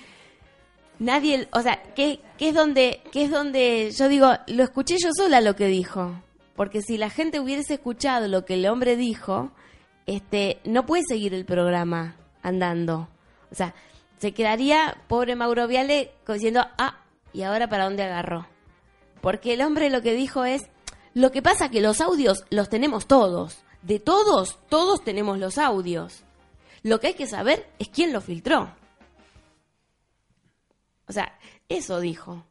nadie, 0.98 1.46
o 1.52 1.60
sea, 1.60 1.82
que, 1.94 2.20
es 2.38 2.54
donde, 2.54 3.02
que 3.12 3.24
es 3.24 3.30
donde 3.30 3.92
yo 3.96 4.08
digo, 4.08 4.32
lo 4.46 4.64
escuché 4.64 4.96
yo 4.98 5.10
sola 5.14 5.42
lo 5.42 5.56
que 5.56 5.66
dijo, 5.66 6.22
porque 6.56 6.80
si 6.80 6.96
la 6.96 7.10
gente 7.10 7.38
hubiese 7.38 7.74
escuchado 7.74 8.28
lo 8.28 8.46
que 8.46 8.54
el 8.54 8.66
hombre 8.66 8.96
dijo, 8.96 9.52
este, 10.06 10.58
no 10.64 10.86
puede 10.86 11.02
seguir 11.06 11.34
el 11.34 11.44
programa 11.44 12.16
andando, 12.42 13.10
o 13.50 13.54
sea, 13.54 13.74
se 14.18 14.32
quedaría 14.32 14.96
pobre 15.06 15.36
Mauro 15.36 15.66
Viale 15.66 16.12
diciendo, 16.26 16.64
ah, 16.78 16.98
y 17.34 17.42
ahora 17.42 17.68
para 17.68 17.84
dónde 17.84 18.04
agarró, 18.04 18.46
porque 19.20 19.52
el 19.52 19.60
hombre 19.60 19.90
lo 19.90 20.00
que 20.00 20.14
dijo 20.14 20.46
es, 20.46 20.62
lo 21.14 21.32
que 21.32 21.42
pasa 21.42 21.70
que 21.70 21.80
los 21.80 22.00
audios 22.00 22.44
los 22.50 22.68
tenemos 22.68 23.06
todos, 23.06 23.58
de 23.82 23.98
todos, 23.98 24.58
todos 24.68 25.02
tenemos 25.02 25.38
los 25.38 25.58
audios. 25.58 26.22
Lo 26.82 27.00
que 27.00 27.08
hay 27.08 27.14
que 27.14 27.26
saber 27.26 27.68
es 27.78 27.88
quién 27.88 28.12
lo 28.12 28.20
filtró. 28.20 28.74
O 31.06 31.12
sea, 31.12 31.38
eso 31.68 32.00
dijo. 32.00 32.44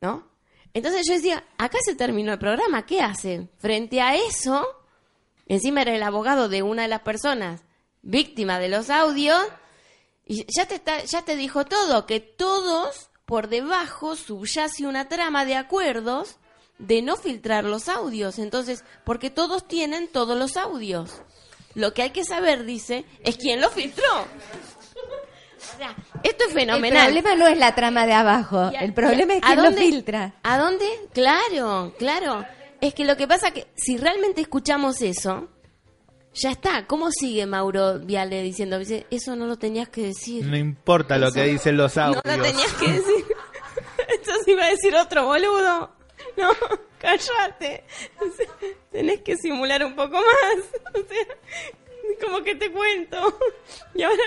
¿No? 0.00 0.28
Entonces 0.74 1.06
yo 1.06 1.14
decía, 1.14 1.44
acá 1.56 1.78
se 1.84 1.94
terminó 1.94 2.32
el 2.32 2.38
programa, 2.38 2.84
¿qué 2.84 3.00
hace? 3.00 3.48
Frente 3.58 4.00
a 4.00 4.16
eso, 4.16 4.66
encima 5.46 5.82
era 5.82 5.94
el 5.94 6.02
abogado 6.02 6.48
de 6.48 6.62
una 6.62 6.82
de 6.82 6.88
las 6.88 7.00
personas 7.00 7.62
víctima 8.02 8.58
de 8.58 8.68
los 8.68 8.90
audios, 8.90 9.40
y 10.26 10.44
ya 10.54 10.66
te, 10.66 10.76
está, 10.76 11.02
ya 11.04 11.22
te 11.22 11.36
dijo 11.36 11.64
todo, 11.64 12.06
que 12.06 12.20
todos 12.20 13.10
por 13.24 13.48
debajo 13.48 14.16
subyace 14.16 14.86
una 14.86 15.08
trama 15.08 15.44
de 15.44 15.56
acuerdos 15.56 16.36
de 16.78 17.02
no 17.02 17.16
filtrar 17.16 17.64
los 17.64 17.88
audios. 17.88 18.38
Entonces, 18.38 18.84
porque 19.04 19.30
todos 19.30 19.66
tienen 19.66 20.08
todos 20.08 20.38
los 20.38 20.56
audios. 20.56 21.10
Lo 21.74 21.92
que 21.92 22.02
hay 22.02 22.10
que 22.10 22.24
saber, 22.24 22.64
dice, 22.64 23.04
es 23.24 23.36
quién 23.36 23.60
lo 23.60 23.68
filtró 23.70 24.04
esto 26.22 26.44
es 26.48 26.54
fenomenal. 26.54 27.08
El 27.08 27.22
problema 27.22 27.34
no 27.34 27.48
es 27.48 27.58
la 27.58 27.74
trama 27.74 28.06
de 28.06 28.12
abajo, 28.12 28.70
el 28.78 28.92
problema 28.92 29.34
es 29.34 29.42
que 29.42 29.56
lo 29.56 29.72
filtra. 29.72 30.34
¿A 30.42 30.58
dónde? 30.58 30.86
Claro, 31.12 31.94
claro. 31.98 32.44
Es 32.80 32.94
que 32.94 33.04
lo 33.04 33.16
que 33.16 33.26
pasa 33.26 33.50
que 33.50 33.66
si 33.74 33.96
realmente 33.96 34.40
escuchamos 34.40 35.00
eso, 35.00 35.48
ya 36.34 36.50
está. 36.50 36.86
¿Cómo 36.86 37.10
sigue 37.10 37.46
Mauro 37.46 38.00
Viale 38.00 38.42
diciendo? 38.42 38.78
Eso 39.10 39.36
no 39.36 39.46
lo 39.46 39.56
tenías 39.56 39.88
que 39.88 40.02
decir. 40.02 40.44
No 40.44 40.56
importa 40.56 41.16
lo 41.16 41.32
que 41.32 41.44
dicen 41.44 41.76
los 41.76 41.96
audios. 41.96 42.22
No 42.24 42.36
lo 42.36 42.42
tenías 42.42 42.72
que 42.74 42.92
decir. 42.92 43.24
Esto 44.08 44.32
sí 44.44 44.52
iba 44.52 44.64
a 44.64 44.70
decir 44.70 44.94
otro 44.96 45.26
boludo. 45.26 45.90
No, 46.36 46.50
cállate. 46.98 47.84
tenés 48.90 49.20
que 49.22 49.36
simular 49.36 49.84
un 49.84 49.94
poco 49.94 50.16
más. 50.16 50.64
O 50.94 51.06
sea, 51.06 51.26
como 52.24 52.42
que 52.42 52.54
te 52.54 52.70
cuento. 52.70 53.38
Y 53.94 54.02
ahora, 54.02 54.22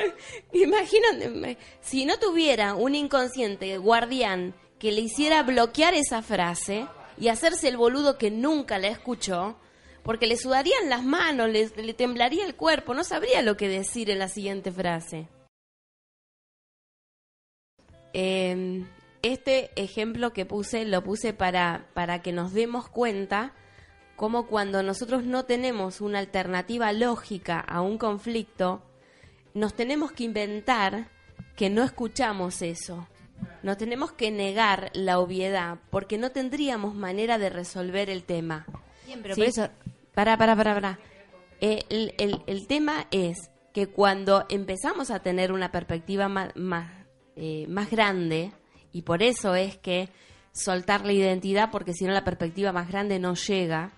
imagínate, 0.54 1.58
si 1.82 2.06
no 2.06 2.18
tuviera 2.18 2.76
un 2.76 2.96
inconsciente 2.96 3.78
guardián 3.78 4.54
que 4.80 4.92
le 4.92 5.02
hiciera 5.02 5.44
bloquear 5.44 5.94
esa 5.94 6.22
frase 6.22 6.88
y 7.18 7.30
hacerse 7.30 7.68
el 7.68 7.78
boludo 7.78 8.18
que 8.18 8.32
nunca 8.32 8.78
la 8.78 8.88
escuchó, 8.88 9.58
porque 10.04 10.28
le 10.28 10.38
sudarían 10.38 10.90
las 10.90 11.04
manos, 11.04 11.50
le, 11.50 11.94
temblaría 11.94 12.46
el 12.46 12.56
cuerpo, 12.56 12.94
no 12.94 13.04
sabría 13.04 13.42
lo 13.42 13.58
que 13.58 13.68
decir 13.68 14.10
en 14.10 14.20
la 14.20 14.30
siguiente 14.30 14.72
frase. 14.72 15.28
Em, 18.14 18.88
este 19.22 19.72
ejemplo 19.76 20.34
que 20.34 20.46
puse 20.46 20.86
lo 20.86 21.04
puse 21.04 21.34
para, 21.34 21.88
para 21.94 22.22
que 22.22 22.32
nos 22.32 22.54
demos 22.54 22.90
cuenta 22.90 23.54
como 24.16 24.48
cuando 24.48 24.82
nosotros 24.82 25.24
no 25.24 25.46
tenemos 25.46 26.02
una 26.02 26.20
alternativa 26.20 26.92
lógica 26.92 27.60
a 27.60 27.82
un 27.82 27.98
conflicto, 28.00 28.82
nos 29.54 29.76
tenemos 29.76 30.12
que 30.12 30.24
inventar 30.24 31.10
que 31.56 31.70
no 31.70 31.84
escuchamos 31.84 32.62
eso. 32.62 33.08
Nos 33.62 33.78
tenemos 33.78 34.12
que 34.12 34.32
negar 34.32 34.90
la 34.94 35.20
obviedad 35.20 35.78
porque 35.92 36.18
no 36.18 36.32
tendríamos 36.32 36.96
manera 36.96 37.38
de 37.38 37.50
resolver 37.50 38.10
el 38.10 38.24
tema. 38.24 38.66
Bien, 39.06 39.22
pero 39.22 39.36
por 39.36 39.44
eso... 39.46 39.70
Para, 40.16 40.36
para, 40.36 40.56
para, 40.56 40.74
para. 40.74 41.00
Eh, 41.62 41.84
el, 42.48 42.68
tema 42.68 43.06
es 43.12 43.52
que 43.72 43.86
cuando 43.86 44.46
empezamos 44.50 45.12
a 45.12 45.20
tener 45.20 45.52
una 45.52 45.72
perspectiva 45.72 46.28
más, 46.28 46.56
más, 46.56 46.92
eh, 47.36 47.68
más 47.68 47.92
grande, 47.92 48.52
y 48.98 49.04
por 49.04 49.22
eso 49.22 49.54
es 49.54 49.78
que 49.78 50.10
soltar 50.52 51.06
la 51.06 51.14
identidad, 51.14 51.70
porque 51.70 51.94
si 51.94 52.06
no 52.06 52.14
la 52.14 52.24
perspectiva 52.24 52.72
más 52.72 52.88
grande 52.88 53.20
no 53.20 53.36
llega, 53.36 53.94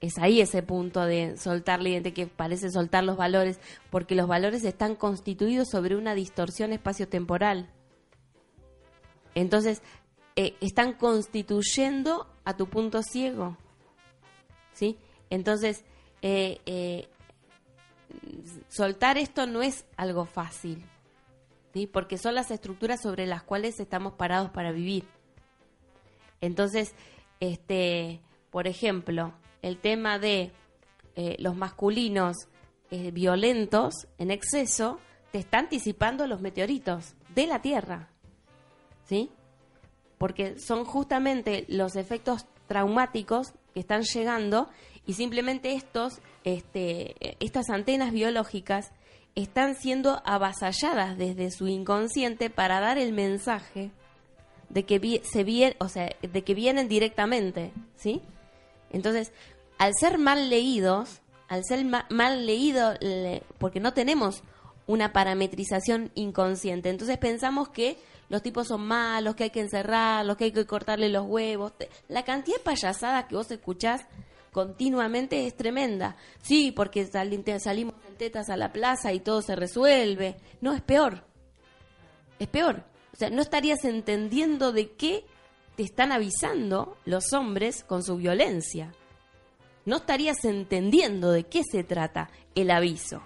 es 0.00 0.18
ahí 0.18 0.40
ese 0.40 0.64
punto 0.64 1.04
de 1.04 1.36
soltar 1.36 1.80
la 1.80 1.90
identidad 1.90 2.12
que 2.12 2.26
parece 2.26 2.72
soltar 2.72 3.04
los 3.04 3.16
valores, 3.16 3.60
porque 3.88 4.16
los 4.16 4.26
valores 4.26 4.64
están 4.64 4.96
constituidos 4.96 5.68
sobre 5.70 5.94
una 5.94 6.16
distorsión 6.16 6.72
espacio-temporal. 6.72 7.70
Entonces, 9.36 9.80
eh, 10.34 10.56
están 10.60 10.94
constituyendo 10.94 12.26
a 12.44 12.56
tu 12.56 12.66
punto 12.66 13.00
ciego. 13.04 13.56
¿Sí? 14.72 14.98
Entonces, 15.30 15.84
eh, 16.20 16.58
eh, 16.66 17.08
soltar 18.68 19.18
esto 19.18 19.46
no 19.46 19.62
es 19.62 19.84
algo 19.96 20.24
fácil, 20.24 20.84
Porque 21.84 22.16
son 22.16 22.34
las 22.34 22.50
estructuras 22.50 23.02
sobre 23.02 23.26
las 23.26 23.42
cuales 23.42 23.78
estamos 23.80 24.14
parados 24.14 24.50
para 24.50 24.72
vivir. 24.72 25.04
Entonces, 26.40 26.94
este, 27.40 28.20
por 28.50 28.66
ejemplo, 28.66 29.34
el 29.60 29.76
tema 29.78 30.18
de 30.18 30.52
eh, 31.16 31.36
los 31.38 31.56
masculinos 31.56 32.36
eh, 32.90 33.10
violentos 33.10 34.06
en 34.16 34.30
exceso, 34.30 35.00
te 35.32 35.38
está 35.38 35.58
anticipando 35.58 36.26
los 36.26 36.40
meteoritos 36.40 37.14
de 37.34 37.46
la 37.46 37.60
Tierra. 37.60 38.08
¿Sí? 39.04 39.30
Porque 40.18 40.58
son 40.58 40.84
justamente 40.84 41.66
los 41.68 41.96
efectos 41.96 42.46
traumáticos 42.66 43.52
que 43.74 43.80
están 43.80 44.02
llegando 44.02 44.68
y 45.04 45.14
simplemente 45.14 45.74
estos, 45.74 46.20
este, 46.44 47.36
estas 47.44 47.70
antenas 47.70 48.12
biológicas 48.12 48.92
están 49.36 49.76
siendo 49.76 50.22
avasalladas 50.24 51.16
desde 51.16 51.50
su 51.50 51.68
inconsciente 51.68 52.50
para 52.50 52.80
dar 52.80 52.98
el 52.98 53.12
mensaje 53.12 53.92
de 54.70 54.84
que 54.84 55.22
se 55.24 55.76
o 55.78 55.88
sea, 55.88 56.16
de 56.20 56.42
que 56.42 56.54
vienen 56.54 56.88
directamente, 56.88 57.72
¿sí? 57.96 58.22
Entonces, 58.90 59.32
al 59.78 59.92
ser 60.00 60.18
mal 60.18 60.50
leídos, 60.50 61.20
al 61.48 61.64
ser 61.64 61.84
mal 61.84 62.46
leído, 62.46 62.94
porque 63.58 63.78
no 63.78 63.92
tenemos 63.92 64.42
una 64.86 65.12
parametrización 65.12 66.10
inconsciente, 66.14 66.88
entonces 66.88 67.18
pensamos 67.18 67.68
que 67.68 67.98
los 68.28 68.42
tipos 68.42 68.68
son 68.68 68.86
malos, 68.86 69.36
que 69.36 69.44
hay 69.44 69.50
que 69.50 69.60
encerrarlos, 69.60 70.36
que 70.36 70.44
hay 70.44 70.52
que 70.52 70.66
cortarle 70.66 71.10
los 71.10 71.26
huevos. 71.26 71.74
La 72.08 72.24
cantidad 72.24 72.56
de 72.56 72.62
payasadas 72.64 73.26
que 73.26 73.36
vos 73.36 73.50
escuchás 73.50 74.00
continuamente 74.50 75.46
es 75.46 75.54
tremenda. 75.54 76.16
Sí, 76.42 76.72
porque 76.72 77.06
salimos 77.06 77.94
tetas 78.16 78.48
a 78.48 78.56
la 78.56 78.72
plaza 78.72 79.12
y 79.12 79.20
todo 79.20 79.42
se 79.42 79.56
resuelve. 79.56 80.36
No, 80.60 80.72
es 80.72 80.82
peor. 80.82 81.24
Es 82.38 82.48
peor. 82.48 82.84
O 83.12 83.16
sea, 83.16 83.30
no 83.30 83.42
estarías 83.42 83.84
entendiendo 83.84 84.72
de 84.72 84.92
qué 84.92 85.24
te 85.76 85.82
están 85.82 86.12
avisando 86.12 86.96
los 87.04 87.32
hombres 87.32 87.84
con 87.84 88.02
su 88.02 88.16
violencia 88.16 88.92
no 89.86 89.96
estarías 89.96 90.44
entendiendo 90.44 91.30
de 91.30 91.44
qué 91.44 91.62
se 91.62 91.84
trata 91.84 92.28
el 92.54 92.70
aviso. 92.70 93.22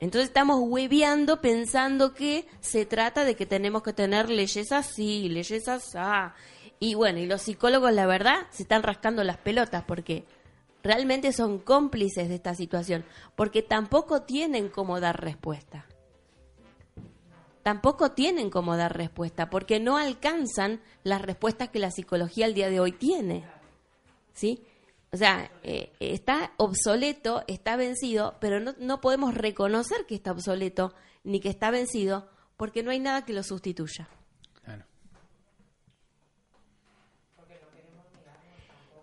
Entonces 0.00 0.28
estamos 0.28 0.58
hueveando 0.60 1.40
pensando 1.40 2.14
que 2.14 2.46
se 2.60 2.84
trata 2.84 3.24
de 3.24 3.36
que 3.36 3.46
tenemos 3.46 3.82
que 3.82 3.92
tener 3.92 4.28
leyes 4.28 4.72
así, 4.72 5.28
leyes 5.28 5.68
así. 5.68 5.98
Y 6.80 6.94
bueno, 6.94 7.20
y 7.20 7.26
los 7.26 7.42
psicólogos, 7.42 7.92
la 7.92 8.06
verdad, 8.06 8.46
se 8.50 8.64
están 8.64 8.82
rascando 8.82 9.22
las 9.24 9.36
pelotas 9.36 9.84
porque 9.84 10.24
realmente 10.84 11.32
son 11.32 11.58
cómplices 11.58 12.28
de 12.28 12.36
esta 12.36 12.54
situación, 12.54 13.04
porque 13.34 13.62
tampoco 13.62 14.22
tienen 14.22 14.68
cómo 14.68 15.00
dar 15.00 15.20
respuesta. 15.20 15.86
Tampoco 17.62 18.12
tienen 18.12 18.50
cómo 18.50 18.76
dar 18.76 18.94
respuesta, 18.94 19.48
porque 19.48 19.80
no 19.80 19.96
alcanzan 19.96 20.82
las 21.02 21.22
respuestas 21.22 21.70
que 21.70 21.78
la 21.78 21.90
psicología 21.90 22.44
al 22.44 22.54
día 22.54 22.68
de 22.68 22.78
hoy 22.78 22.92
tiene. 22.92 23.44
¿Sí? 24.34 24.62
O 25.10 25.16
sea, 25.16 25.50
eh, 25.62 25.92
está 26.00 26.52
obsoleto, 26.58 27.42
está 27.46 27.76
vencido, 27.76 28.36
pero 28.40 28.60
no, 28.60 28.74
no 28.78 29.00
podemos 29.00 29.32
reconocer 29.34 30.04
que 30.06 30.14
está 30.14 30.32
obsoleto 30.32 30.92
ni 31.22 31.40
que 31.40 31.48
está 31.48 31.70
vencido 31.70 32.28
porque 32.56 32.82
no 32.82 32.90
hay 32.90 33.00
nada 33.00 33.24
que 33.24 33.32
lo 33.32 33.42
sustituya. 33.42 34.08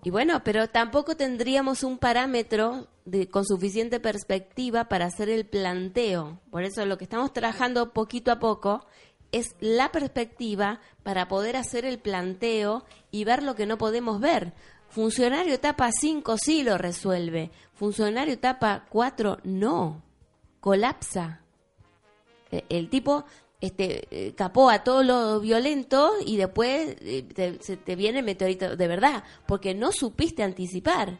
Y 0.03 0.09
bueno, 0.09 0.43
pero 0.43 0.67
tampoco 0.67 1.15
tendríamos 1.15 1.83
un 1.83 1.99
parámetro 1.99 2.87
de, 3.05 3.29
con 3.29 3.45
suficiente 3.45 3.99
perspectiva 3.99 4.85
para 4.85 5.05
hacer 5.05 5.29
el 5.29 5.45
planteo. 5.45 6.39
Por 6.49 6.63
eso 6.63 6.85
lo 6.85 6.97
que 6.97 7.03
estamos 7.03 7.33
trabajando 7.33 7.93
poquito 7.93 8.31
a 8.31 8.39
poco 8.39 8.85
es 9.31 9.55
la 9.59 9.91
perspectiva 9.91 10.79
para 11.03 11.27
poder 11.27 11.55
hacer 11.55 11.85
el 11.85 11.99
planteo 11.99 12.83
y 13.11 13.23
ver 13.23 13.43
lo 13.43 13.55
que 13.55 13.65
no 13.65 13.77
podemos 13.77 14.19
ver. 14.19 14.53
Funcionario 14.89 15.53
etapa 15.53 15.89
5 15.91 16.35
sí 16.37 16.63
lo 16.63 16.77
resuelve. 16.77 17.51
Funcionario 17.73 18.33
etapa 18.33 18.85
4 18.89 19.39
no. 19.43 20.03
Colapsa. 20.59 21.41
E, 22.51 22.65
el 22.69 22.89
tipo 22.89 23.23
este, 23.61 24.07
eh, 24.09 24.33
capó 24.33 24.71
a 24.71 24.83
todo 24.83 25.03
lo 25.03 25.39
violento 25.39 26.13
y 26.25 26.37
después 26.37 26.95
eh, 26.99 27.59
te 27.85 27.95
viene 27.95 28.19
el 28.19 28.25
meteorito 28.25 28.75
de 28.75 28.87
verdad, 28.87 29.23
porque 29.45 29.75
no 29.75 29.91
supiste 29.91 30.41
anticipar, 30.41 31.19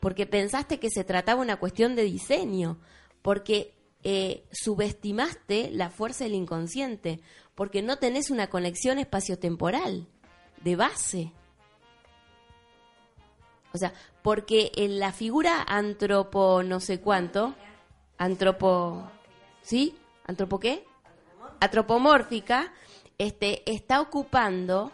porque 0.00 0.26
pensaste 0.26 0.80
que 0.80 0.88
se 0.88 1.04
trataba 1.04 1.42
una 1.42 1.56
cuestión 1.56 1.94
de 1.94 2.04
diseño, 2.04 2.78
porque 3.20 3.74
eh, 4.02 4.44
subestimaste 4.50 5.70
la 5.70 5.90
fuerza 5.90 6.24
del 6.24 6.32
inconsciente, 6.32 7.20
porque 7.54 7.82
no 7.82 7.98
tenés 7.98 8.30
una 8.30 8.48
conexión 8.48 8.98
espaciotemporal 8.98 10.08
de 10.64 10.76
base. 10.76 11.32
O 13.74 13.78
sea, 13.78 13.92
porque 14.22 14.72
en 14.76 14.98
la 14.98 15.12
figura 15.12 15.62
antropo 15.62 16.62
no 16.62 16.80
sé 16.80 17.00
cuánto, 17.00 17.54
antropo, 18.16 19.10
¿sí? 19.60 19.94
¿Antropo 20.24 20.58
qué? 20.58 20.89
Antropomórfica, 21.60 22.72
este, 23.18 23.70
está 23.70 24.00
ocupando 24.00 24.92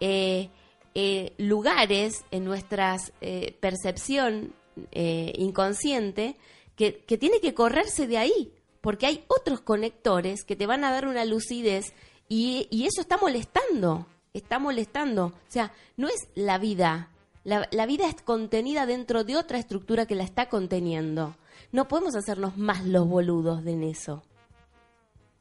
eh, 0.00 0.48
eh, 0.94 1.32
lugares 1.38 2.24
en 2.30 2.44
nuestra 2.44 2.96
eh, 3.20 3.56
percepción 3.60 4.54
inconsciente 4.92 6.36
que, 6.76 6.92
tiene 7.18 7.40
que 7.40 7.52
correrse 7.52 8.06
de 8.06 8.16
ahí, 8.16 8.52
porque 8.80 9.06
hay 9.06 9.24
otros 9.26 9.60
conectores 9.60 10.44
que 10.44 10.54
te 10.54 10.68
van 10.68 10.84
a 10.84 10.92
dar 10.92 11.08
una 11.08 11.24
lucidez 11.24 11.92
y, 12.28 12.68
eso 12.86 13.00
está 13.00 13.16
molestando, 13.16 14.06
está 14.32 14.60
molestando. 14.60 15.26
O 15.26 15.50
sea, 15.50 15.72
no 15.96 16.06
es 16.06 16.28
la 16.36 16.58
vida, 16.58 17.10
la, 17.42 17.66
la, 17.72 17.86
vida 17.86 18.06
es 18.06 18.22
contenida 18.22 18.86
dentro 18.86 19.24
de 19.24 19.36
otra 19.36 19.58
estructura 19.58 20.06
que 20.06 20.14
la 20.14 20.22
está 20.22 20.48
conteniendo. 20.48 21.36
No 21.72 21.88
podemos 21.88 22.14
hacernos 22.14 22.56
más 22.56 22.84
los 22.84 23.08
boludos 23.08 23.66
en 23.66 23.82
eso. 23.82 24.22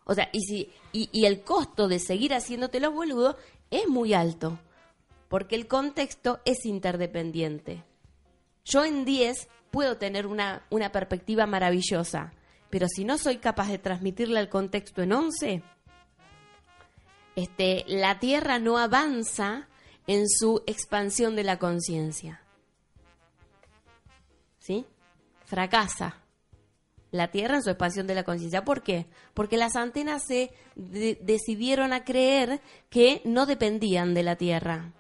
O 0.10 0.16
sea, 0.16 0.30
y, 0.32 0.40
si, 0.40 0.70
y, 0.94 1.26
el 1.26 1.44
costo 1.44 1.90
de 1.90 2.00
seguir 2.00 2.34
haciéndote 2.34 2.80
los 2.80 2.94
boludos 2.94 3.36
es 3.70 3.90
muy 3.90 4.14
alto, 4.14 4.58
porque 5.28 5.56
el 5.56 5.68
contexto 5.68 6.40
es 6.46 6.66
interdependiente. 6.66 7.84
Yo 8.64 8.86
en 8.86 9.04
10 9.04 9.50
puedo 9.70 9.98
tener 9.98 10.26
una, 10.26 10.66
una 10.70 10.94
perspectiva 10.94 11.46
maravillosa, 11.46 12.32
pero 12.70 12.88
si 12.88 13.04
no 13.04 13.18
soy 13.18 13.40
capaz 13.40 13.68
de 13.68 13.80
transmitirle 13.80 14.40
al 14.40 14.48
contexto 14.48 15.02
en 15.02 15.12
11, 15.12 15.62
este, 17.36 17.84
la 17.88 18.18
Tierra 18.18 18.60
no 18.60 18.78
avanza 18.78 19.68
en 20.08 20.30
su 20.30 20.64
expansión 20.68 21.36
de 21.36 21.44
la 21.44 21.60
conciencia. 21.60 22.42
¿Sí? 24.60 24.86
Fracasa 25.44 26.22
la 27.12 27.30
Tierra 27.30 27.56
en 27.56 27.64
su 27.64 27.70
expansión 27.70 28.08
de 28.08 28.16
la 28.16 28.24
conciencia. 28.24 28.66
¿Por 28.66 28.84
qué? 28.84 29.06
Porque 29.34 29.58
las 29.58 29.76
antenas 29.76 30.24
se 30.26 30.52
decidieron 30.76 31.94
a 31.94 32.04
creer 32.04 32.62
que 32.90 33.22
no 33.26 33.46
dependían 33.46 34.14
de 34.14 34.24
la 34.24 34.36
Tierra, 34.36 34.92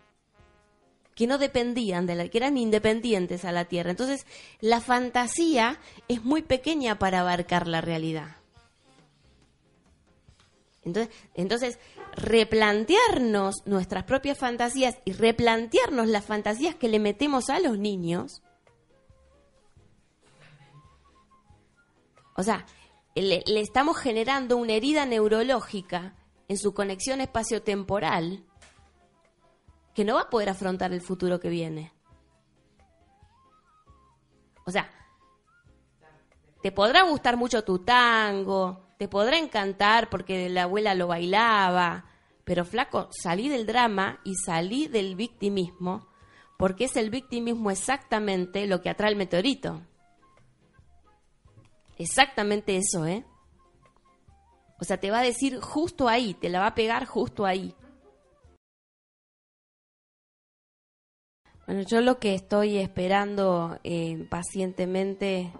que 1.15 1.27
no 1.27 1.37
dependían 1.37 2.05
de 2.05 2.15
la, 2.15 2.27
que 2.29 2.37
eran 2.37 2.57
independientes 2.57 3.45
a 3.45 3.51
la 3.51 3.65
Tierra. 3.65 3.91
Entonces, 3.91 4.25
la 4.61 4.81
fantasía 4.81 5.79
es 6.07 6.23
muy 6.23 6.41
pequeña 6.41 6.99
para 6.99 7.21
abarcar 7.21 7.67
la 7.67 7.81
realidad. 7.81 8.37
Entonces, 10.83 11.13
entonces, 11.33 11.79
replantearnos 12.15 13.55
nuestras 13.65 14.05
propias 14.05 14.37
fantasías 14.37 14.95
y 15.03 15.11
replantearnos 15.11 16.07
las 16.07 16.25
fantasías 16.25 16.75
que 16.75 16.87
le 16.87 16.99
metemos 16.99 17.49
a 17.49 17.59
los 17.59 17.77
niños 17.77 18.41
O 22.37 22.43
sea, 22.43 22.65
le, 23.15 23.43
estamos 23.59 23.97
generando 23.97 24.57
una 24.57 24.73
herida 24.73 25.05
neurológica 25.05 26.13
en 26.47 26.57
su 26.57 26.73
conexión 26.73 27.19
espaciotemporal 27.19 28.45
que 29.95 30.05
no 30.05 30.15
va 30.15 30.21
a 30.21 30.29
poder 30.29 30.49
afrontar 30.49 30.93
el 30.93 31.01
futuro 31.01 31.39
que 31.39 31.49
viene. 31.49 31.91
O 34.65 34.71
sea, 34.71 34.87
te 36.61 36.71
podrá 36.71 37.01
gustar 37.01 37.37
mucho 37.37 37.63
tu 37.63 37.79
tango, 37.79 38.87
te 38.99 39.07
podrá 39.07 39.39
encantar 39.39 40.09
porque 40.09 40.47
la 40.49 40.63
abuela 40.63 40.93
lo 40.93 41.07
bailaba, 41.07 42.05
pero 42.43 42.65
flaco, 42.65 43.09
salí 43.11 43.49
del 43.49 43.65
drama 43.65 44.19
y 44.23 44.35
salí 44.35 44.87
del 44.87 45.15
victimismo, 45.15 46.07
porque 46.57 46.85
es 46.85 46.95
el 46.97 47.09
victimismo 47.09 47.71
exactamente 47.71 48.67
lo 48.67 48.81
que 48.81 48.91
atrae 48.91 49.09
el 49.11 49.17
meteorito. 49.17 49.81
Exactamente 51.97 52.77
eso, 52.77 53.05
¿eh? 53.05 53.25
O 54.79 54.83
sea, 54.83 54.97
te 54.97 55.09
va 55.09 55.19
a 55.19 55.23
decir 55.23 55.59
justo 55.59 56.07
ahí, 56.07 56.33
te 56.35 56.49
la 56.49 56.59
va 56.59 56.67
a 56.67 56.75
pegar 56.75 57.05
justo 57.05 57.45
ahí. 57.45 57.73
Bueno, 61.65 61.81
yo 61.81 61.99
lo 62.01 62.19
que 62.19 62.33
estoy 62.33 62.77
esperando 62.77 63.79
eh, 63.83 64.25
pacientemente 64.29 65.51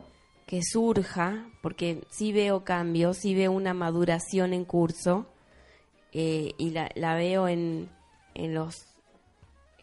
que 0.46 0.62
surja, 0.64 1.50
porque 1.62 2.06
sí 2.10 2.32
veo 2.32 2.64
cambios, 2.64 3.18
sí 3.18 3.36
veo 3.36 3.52
una 3.52 3.74
maduración 3.74 4.54
en 4.54 4.64
curso, 4.64 5.26
eh, 6.14 6.54
y 6.58 6.70
la, 6.70 6.90
la, 6.96 7.16
veo 7.16 7.50
en, 7.50 7.90
en 8.34 8.54
los 8.54 8.86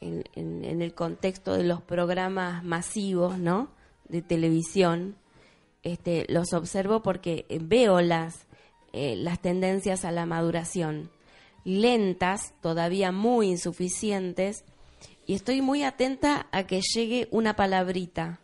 en, 0.00 0.24
en, 0.34 0.80
el 0.80 0.94
contexto 0.94 1.52
de 1.52 1.64
los 1.64 1.82
programas 1.82 2.64
masivos, 2.64 3.38
¿no? 3.38 3.68
De 4.08 4.22
televisión, 4.22 5.16
este, 5.84 6.26
los 6.28 6.52
observo 6.52 7.02
porque 7.02 7.46
veo 7.60 8.00
las, 8.00 8.46
eh, 8.92 9.14
las 9.16 9.40
tendencias 9.40 10.04
a 10.04 10.10
la 10.10 10.26
maduración, 10.26 11.10
lentas, 11.64 12.54
todavía 12.60 13.12
muy 13.12 13.48
insuficientes, 13.48 14.64
y 15.26 15.34
estoy 15.34 15.62
muy 15.62 15.84
atenta 15.84 16.48
a 16.52 16.66
que 16.66 16.80
llegue 16.80 17.28
una 17.30 17.56
palabrita, 17.56 18.40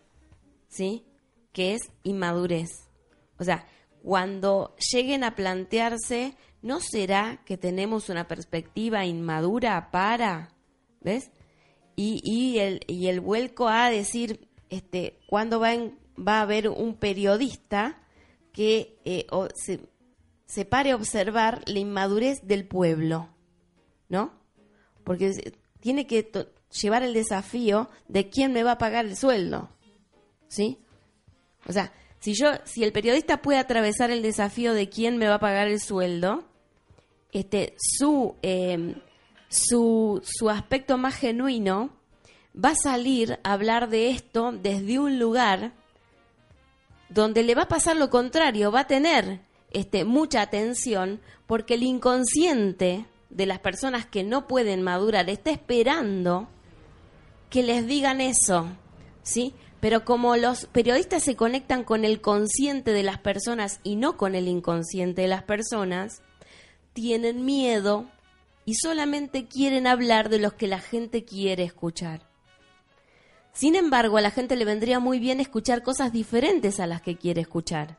¿sí? 0.68 1.05
Que 1.53 1.74
es 1.74 1.90
inmadurez. 2.05 2.70
O 3.38 3.44
sea, 3.44 3.66
cuando 4.03 4.74
lleguen 4.92 5.24
a 5.24 5.35
plantearse, 5.35 6.37
¿no 6.62 6.81
será 6.81 7.42
que 7.44 7.59
tenemos 7.59 8.09
una 8.09 8.29
perspectiva 8.29 9.05
inmadura 9.05 9.90
para, 9.90 10.55
¿ves? 11.00 11.31
Y, 11.96 12.20
y, 12.24 12.59
el, 12.61 12.81
y 12.87 13.09
el 13.09 13.20
vuelco 13.20 13.68
a 13.68 13.90
decir, 13.90 14.48
este, 14.70 15.18
¿cuándo 15.26 15.61
va 15.61 15.74
en, 15.74 15.98
va 16.16 16.38
a 16.38 16.42
haber 16.42 16.68
un 16.68 16.94
periodista 16.94 17.96
que 18.53 18.99
eh, 19.05 19.27
se, 20.46 20.64
pare 20.64 20.90
a 20.90 20.96
observar 20.96 21.62
la 21.66 21.79
inmadurez 21.79 22.40
del 22.42 22.66
pueblo, 22.66 23.29
¿no? 24.09 24.33
Porque 25.05 25.55
tiene 25.81 26.07
que 26.07 26.31
llevar 26.81 27.03
el 27.03 27.14
desafío 27.14 27.88
de 28.09 28.29
quién 28.29 28.53
me 28.53 28.62
va 28.62 28.73
a 28.73 28.79
pagar 28.79 29.07
el 29.07 29.16
sueldo, 29.16 29.70
¿sí? 30.49 30.79
O 31.66 31.73
sea, 31.73 31.92
si 32.18 32.35
yo, 32.35 32.51
si 32.64 32.85
el 32.85 32.92
periodista 32.92 33.40
puede 33.40 33.59
atravesar 33.59 34.11
el 34.11 34.23
desafío 34.23 34.75
de 34.75 34.88
quién 34.88 35.16
me 35.16 35.29
va 35.29 35.37
a 35.37 35.40
pagar 35.40 35.68
el 35.68 35.81
sueldo, 35.81 36.44
este, 37.33 37.75
su, 37.79 38.37
em, 38.42 38.94
su, 39.49 40.20
su 40.25 40.51
aspecto 40.51 40.99
más 40.99 41.16
genuino 41.16 41.90
va 42.53 42.70
a 42.70 42.75
salir 42.75 43.38
a 43.44 43.53
hablar 43.53 43.88
de 43.88 44.11
esto 44.11 44.53
desde 44.53 44.99
un 44.99 45.18
lugar 45.18 45.73
donde 47.11 47.42
le 47.42 47.55
va 47.55 47.62
a 47.62 47.68
pasar 47.68 47.96
lo 47.96 48.09
contrario, 48.09 48.73
va 48.73 48.81
a 48.81 48.87
tener 48.87 49.40
este, 49.73 50.05
mucha 50.05 50.40
atención 50.40 51.20
porque 51.46 51.75
el 51.75 51.83
inconsciente 51.83 53.07
de 53.29 53.46
las 53.46 53.59
personas 53.59 54.07
que 54.07 54.25
no 54.25 54.46
pueden 54.46 54.83
madurar 54.83 55.29
está 55.29 55.51
esperando 55.51 56.49
que 57.51 57.62
les 57.62 57.87
digan 57.87 58.20
eso, 58.20 58.68
¿sí? 59.23 59.55
Pero 59.81 60.05
como 60.05 60.37
los 60.37 60.66
periodistas 60.66 61.23
se 61.23 61.37
conectan 61.37 61.85
con 61.85 62.05
el 62.05 62.20
consciente 62.20 62.92
de 62.92 63.03
las 63.03 63.18
personas 63.18 63.81
y 63.83 63.96
no 63.96 64.16
con 64.16 64.35
el 64.35 64.46
inconsciente 64.46 65.23
de 65.23 65.29
las 65.29 65.42
personas, 65.42 66.23
tienen 66.92 67.44
miedo 67.44 68.11
y 68.64 68.75
solamente 68.75 69.49
quieren 69.49 69.87
hablar 69.87 70.29
de 70.29 70.38
los 70.38 70.53
que 70.53 70.68
la 70.68 70.81
gente 70.81 71.25
quiere 71.25 71.64
escuchar. 71.64 72.30
Sin 73.53 73.75
embargo, 73.75 74.17
a 74.17 74.21
la 74.21 74.31
gente 74.31 74.57
le 74.57 74.65
vendría 74.65 75.01
muy 75.01 75.19
bien 75.19 75.41
escuchar 75.41 75.83
cosas 75.83 76.13
diferentes 76.13 76.81
a 76.81 76.87
las 76.87 77.03
que 77.03 77.17
quiere 77.17 77.41
escuchar. 77.41 77.99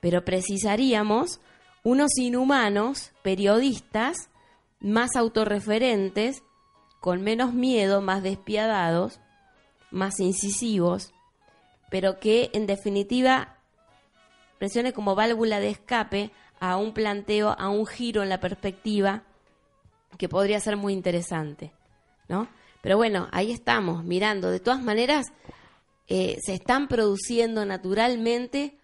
Pero 0.00 0.24
precisaríamos 0.24 1.40
unos 1.82 2.16
inhumanos, 2.18 3.12
periodistas, 3.22 4.28
más 4.80 5.16
autorreferentes, 5.16 6.42
con 7.00 7.22
menos 7.22 7.54
miedo, 7.54 8.00
más 8.00 8.22
despiadados, 8.22 9.20
más 9.90 10.20
incisivos, 10.20 11.12
pero 11.90 12.18
que 12.20 12.50
en 12.52 12.66
definitiva 12.66 13.56
presione 14.58 14.92
como 14.92 15.14
válvula 15.14 15.58
de 15.58 15.70
escape 15.70 16.30
a 16.60 16.76
un 16.76 16.94
planteo, 16.94 17.56
a 17.58 17.68
un 17.68 17.86
giro 17.86 18.22
en 18.22 18.28
la 18.28 18.38
perspectiva 18.38 19.24
que 20.18 20.28
podría 20.28 20.60
ser 20.60 20.76
muy 20.76 20.92
interesante, 20.92 21.72
¿no? 22.28 22.48
Pero 22.82 22.98
bueno, 22.98 23.28
ahí 23.30 23.52
estamos, 23.52 24.04
mirando. 24.04 24.50
De 24.50 24.60
todas 24.60 24.82
maneras, 24.82 25.26
eh, 26.08 26.36
se 26.44 26.52
están 26.52 26.88
produciendo 26.88 27.64
naturalmente 27.64 28.76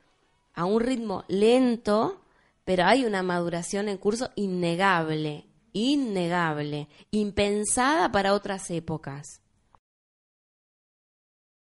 a 0.54 0.64
un 0.64 0.80
ritmo 0.80 1.24
lento, 1.28 2.22
pero 2.64 2.84
hay 2.84 3.04
una 3.04 3.22
maduración 3.22 3.88
en 3.88 3.98
curso 3.98 4.30
innegable, 4.36 5.46
innegable, 5.72 6.88
impensada 7.10 8.10
para 8.10 8.32
otras 8.32 8.70
épocas. 8.70 9.42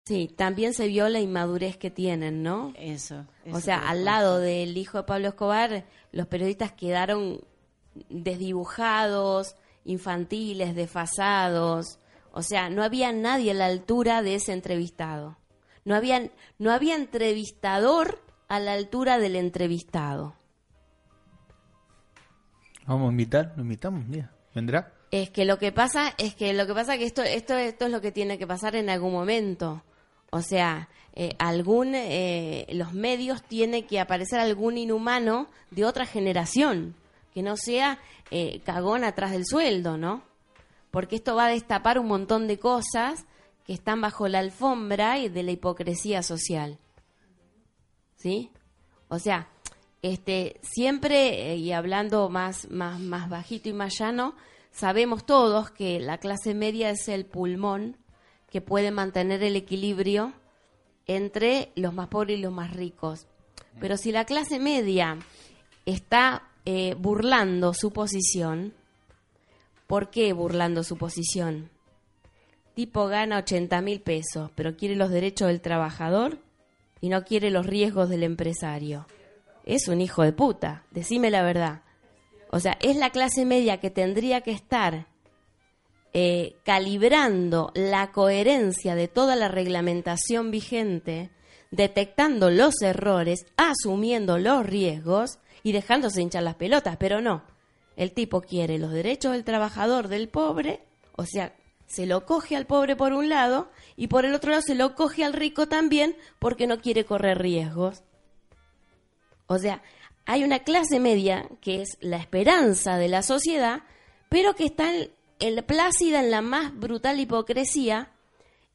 Sí, 0.04 0.26
también 0.26 0.74
se 0.74 0.88
vio 0.88 1.08
la 1.08 1.20
inmadurez 1.20 1.76
que 1.76 1.90
tienen, 1.90 2.42
¿no? 2.42 2.72
Eso. 2.76 3.26
o 3.52 3.60
sea, 3.60 3.88
al 3.88 4.04
lado 4.04 4.38
del 4.38 4.76
hijo 4.76 4.98
de 4.98 5.04
Pablo 5.04 5.28
Escobar, 5.28 5.84
los 6.12 6.26
periodistas 6.26 6.72
quedaron 6.72 7.42
desdibujados, 8.08 9.54
infantiles, 9.84 10.74
desfasados. 10.74 11.98
O 12.32 12.42
sea, 12.42 12.70
no 12.70 12.82
había 12.82 13.12
nadie 13.12 13.50
a 13.50 13.54
la 13.54 13.66
altura 13.66 14.22
de 14.22 14.36
ese 14.36 14.52
entrevistado. 14.52 15.38
No 15.84 15.94
había, 15.94 16.30
no 16.58 16.70
había 16.70 16.96
entrevistador 16.96 18.22
a 18.48 18.60
la 18.60 18.72
altura 18.72 19.18
del 19.18 19.36
entrevistado. 19.36 20.34
Vamos 22.86 23.08
a 23.08 23.10
invitar, 23.10 23.52
lo 23.56 23.62
invitamos, 23.62 24.06
mira, 24.06 24.32
vendrá. 24.54 24.92
Es 25.10 25.30
que 25.30 25.44
lo 25.44 25.58
que 25.58 25.72
pasa 25.72 26.14
es 26.18 26.34
que 26.34 26.52
lo 26.52 26.66
que 26.66 26.74
pasa 26.74 26.98
que 26.98 27.04
esto 27.04 27.22
esto 27.22 27.54
esto 27.54 27.86
es 27.86 27.90
lo 27.90 28.00
que 28.00 28.12
tiene 28.12 28.38
que 28.38 28.46
pasar 28.46 28.76
en 28.76 28.90
algún 28.90 29.12
momento. 29.12 29.82
O 30.30 30.42
sea, 30.42 30.88
eh, 31.14 31.34
algún 31.38 31.94
eh, 31.94 32.66
los 32.72 32.92
medios 32.92 33.42
tiene 33.42 33.86
que 33.86 34.00
aparecer 34.00 34.40
algún 34.40 34.78
inhumano 34.78 35.48
de 35.70 35.84
otra 35.84 36.06
generación 36.06 36.94
que 37.32 37.42
no 37.42 37.56
sea 37.56 37.98
eh, 38.30 38.60
cagón 38.64 39.04
atrás 39.04 39.32
del 39.32 39.46
sueldo, 39.46 39.96
¿no? 39.96 40.22
Porque 40.98 41.14
esto 41.14 41.36
va 41.36 41.46
a 41.46 41.50
destapar 41.50 42.00
un 42.00 42.08
montón 42.08 42.48
de 42.48 42.58
cosas 42.58 43.24
que 43.64 43.72
están 43.72 44.00
bajo 44.00 44.26
la 44.26 44.40
alfombra 44.40 45.20
y 45.20 45.28
de 45.28 45.44
la 45.44 45.52
hipocresía 45.52 46.24
social. 46.24 46.80
¿Sí? 48.16 48.50
O 49.06 49.20
sea, 49.20 49.46
este, 50.02 50.58
siempre, 50.60 51.54
y 51.54 51.70
hablando 51.70 52.28
más, 52.30 52.68
más, 52.72 52.98
más 52.98 53.30
bajito 53.30 53.68
y 53.68 53.74
más 53.74 53.96
llano, 53.96 54.34
sabemos 54.72 55.24
todos 55.24 55.70
que 55.70 56.00
la 56.00 56.18
clase 56.18 56.52
media 56.52 56.90
es 56.90 57.06
el 57.06 57.26
pulmón 57.26 57.96
que 58.50 58.60
puede 58.60 58.90
mantener 58.90 59.44
el 59.44 59.54
equilibrio 59.54 60.32
entre 61.06 61.70
los 61.76 61.94
más 61.94 62.08
pobres 62.08 62.40
y 62.40 62.42
los 62.42 62.52
más 62.52 62.74
ricos. 62.74 63.28
Pero 63.78 63.96
si 63.98 64.10
la 64.10 64.24
clase 64.24 64.58
media 64.58 65.16
está 65.86 66.48
eh, 66.64 66.96
burlando 66.98 67.72
su 67.72 67.92
posición, 67.92 68.74
¿por 69.88 70.10
qué 70.10 70.32
burlando 70.32 70.84
su 70.84 70.96
posición? 70.96 71.70
Tipo 72.74 73.08
gana 73.08 73.38
80 73.38 73.80
mil 73.80 74.00
pesos, 74.00 74.52
pero 74.54 74.76
quiere 74.76 74.94
los 74.94 75.10
derechos 75.10 75.48
del 75.48 75.60
trabajador 75.60 76.38
y 77.00 77.08
no 77.08 77.24
quiere 77.24 77.50
los 77.50 77.66
riesgos 77.66 78.08
del 78.08 78.22
empresario. 78.22 79.06
Es 79.64 79.88
un 79.88 80.00
hijo 80.00 80.22
de 80.22 80.32
puta, 80.32 80.84
decime 80.92 81.30
la 81.30 81.42
verdad. 81.42 81.82
O 82.50 82.60
sea, 82.60 82.78
es 82.80 82.96
la 82.96 83.10
clase 83.10 83.44
media 83.44 83.80
que 83.80 83.90
tendría 83.90 84.42
que 84.42 84.52
estar 84.52 85.06
eh, 86.12 86.56
calibrando 86.64 87.72
la 87.74 88.12
coherencia 88.12 88.94
de 88.94 89.08
toda 89.08 89.36
la 89.36 89.48
reglamentación 89.48 90.50
vigente, 90.50 91.30
detectando 91.70 92.50
los 92.50 92.80
errores, 92.82 93.46
asumiendo 93.56 94.38
los 94.38 94.64
riesgos 94.64 95.38
y 95.62 95.72
dejándose 95.72 96.22
hinchar 96.22 96.42
las 96.42 96.54
pelotas, 96.54 96.96
pero 96.98 97.20
no. 97.20 97.42
El 97.98 98.12
tipo 98.12 98.42
quiere 98.42 98.78
los 98.78 98.92
derechos 98.92 99.32
del 99.32 99.42
trabajador 99.42 100.06
del 100.06 100.28
pobre, 100.28 100.84
o 101.16 101.26
sea, 101.26 101.52
se 101.88 102.06
lo 102.06 102.24
coge 102.26 102.54
al 102.54 102.64
pobre 102.64 102.94
por 102.94 103.12
un 103.12 103.28
lado 103.28 103.72
y 103.96 104.06
por 104.06 104.24
el 104.24 104.34
otro 104.34 104.52
lado 104.52 104.62
se 104.62 104.76
lo 104.76 104.94
coge 104.94 105.24
al 105.24 105.32
rico 105.32 105.66
también 105.66 106.16
porque 106.38 106.68
no 106.68 106.80
quiere 106.80 107.04
correr 107.04 107.38
riesgos. 107.38 108.04
O 109.48 109.58
sea, 109.58 109.82
hay 110.26 110.44
una 110.44 110.60
clase 110.60 111.00
media 111.00 111.48
que 111.60 111.82
es 111.82 111.98
la 112.00 112.18
esperanza 112.18 112.98
de 112.98 113.08
la 113.08 113.22
sociedad, 113.22 113.82
pero 114.28 114.54
que 114.54 114.66
está 114.66 114.92
el 115.40 115.64
plácida 115.64 116.20
en 116.20 116.30
la 116.30 116.40
más 116.40 116.78
brutal 116.78 117.18
hipocresía 117.18 118.12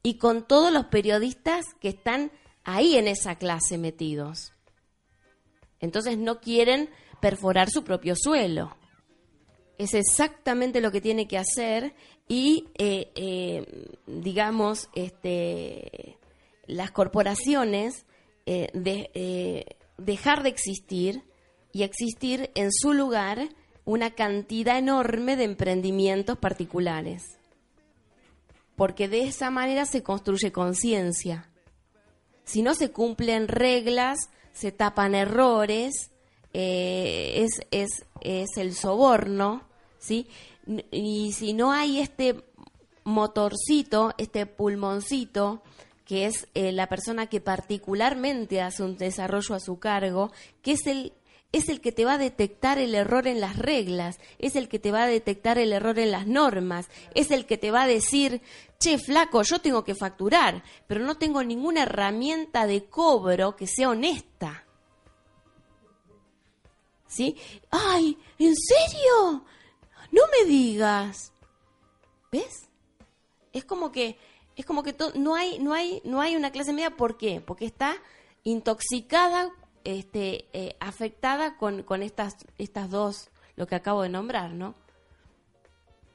y 0.02 0.18
con 0.18 0.46
todos 0.46 0.70
los 0.70 0.84
periodistas 0.88 1.64
que 1.80 1.88
están 1.88 2.30
ahí 2.62 2.96
en 2.96 3.08
esa 3.08 3.36
clase 3.36 3.78
metidos. 3.78 4.52
Entonces 5.80 6.18
no 6.18 6.40
quieren 6.40 6.90
perforar 7.22 7.70
su 7.70 7.84
propio 7.84 8.16
suelo. 8.16 8.76
Es 9.78 9.94
exactamente 9.94 10.80
lo 10.80 10.92
que 10.92 11.00
tiene 11.00 11.26
que 11.26 11.38
hacer 11.38 11.94
y, 12.28 12.68
eh, 12.78 13.10
eh, 13.16 13.88
digamos, 14.06 14.88
este, 14.94 16.16
las 16.66 16.90
corporaciones 16.90 18.06
eh, 18.46 18.68
de, 18.72 19.66
dejar 19.98 20.42
de 20.42 20.48
existir 20.48 21.22
y 21.72 21.82
existir 21.82 22.50
en 22.54 22.70
su 22.72 22.92
lugar 22.92 23.48
una 23.84 24.12
cantidad 24.12 24.78
enorme 24.78 25.36
de 25.36 25.44
emprendimientos 25.44 26.38
particulares. 26.38 27.22
Porque 28.76 29.08
de 29.08 29.24
esa 29.24 29.50
manera 29.50 29.84
se 29.86 30.02
construye 30.02 30.50
conciencia. 30.50 31.50
Si 32.44 32.62
no 32.62 32.74
se 32.74 32.90
cumplen 32.90 33.48
reglas, 33.48 34.18
se 34.52 34.72
tapan 34.72 35.14
errores, 35.14 36.10
es, 36.52 37.60
es, 37.70 38.06
es 38.24 38.56
el 38.56 38.74
soborno, 38.74 39.62
¿sí? 39.98 40.26
Y 40.90 41.32
si 41.32 41.52
no 41.52 41.72
hay 41.72 42.00
este 42.00 42.42
motorcito, 43.04 44.14
este 44.18 44.46
pulmoncito, 44.46 45.62
que 46.04 46.26
es 46.26 46.48
eh, 46.54 46.72
la 46.72 46.88
persona 46.88 47.26
que 47.28 47.40
particularmente 47.40 48.60
hace 48.60 48.82
un 48.82 48.96
desarrollo 48.96 49.54
a 49.54 49.60
su 49.60 49.78
cargo, 49.78 50.32
que 50.62 50.72
es 50.72 50.86
el 50.86 51.12
es 51.54 51.68
el 51.68 51.80
que 51.80 51.92
te 51.92 52.04
va 52.04 52.14
a 52.14 52.18
detectar 52.18 52.78
el 52.78 52.96
error 52.96 53.28
en 53.28 53.40
las 53.40 53.56
reglas, 53.56 54.18
es 54.40 54.56
el 54.56 54.68
que 54.68 54.80
te 54.80 54.90
va 54.90 55.04
a 55.04 55.06
detectar 55.06 55.56
el 55.56 55.72
error 55.72 56.00
en 56.00 56.10
las 56.10 56.26
normas, 56.26 56.88
es 57.14 57.30
el 57.30 57.46
que 57.46 57.56
te 57.56 57.70
va 57.70 57.84
a 57.84 57.86
decir, 57.86 58.42
che, 58.80 58.98
flaco, 58.98 59.40
yo 59.42 59.60
tengo 59.60 59.84
que 59.84 59.94
facturar, 59.94 60.64
pero 60.88 61.04
no 61.04 61.16
tengo 61.16 61.44
ninguna 61.44 61.84
herramienta 61.84 62.66
de 62.66 62.86
cobro 62.86 63.54
que 63.54 63.68
sea 63.68 63.90
honesta. 63.90 64.63
¿Sí? 67.14 67.36
¡Ay! 67.70 68.18
¿En 68.38 68.54
serio? 68.56 69.44
No 70.10 70.22
me 70.32 70.48
digas. 70.48 71.32
¿Ves? 72.32 72.68
Es 73.52 73.64
como 73.64 73.92
que 73.92 74.18
es 74.56 74.64
como 74.66 74.82
que 74.82 74.96
no 75.14 75.34
hay 75.34 75.58
no 75.58 75.74
hay 75.74 76.00
no 76.04 76.20
hay 76.20 76.36
una 76.36 76.50
clase 76.50 76.72
media 76.72 76.96
¿por 76.96 77.16
qué? 77.16 77.40
Porque 77.40 77.66
está 77.66 77.96
intoxicada 78.42 79.52
este, 79.84 80.46
eh, 80.52 80.76
afectada 80.80 81.56
con, 81.56 81.82
con 81.82 82.02
estas, 82.02 82.34
estas 82.58 82.90
dos, 82.90 83.30
lo 83.56 83.66
que 83.66 83.74
acabo 83.74 84.02
de 84.02 84.08
nombrar, 84.08 84.52
¿no? 84.52 84.74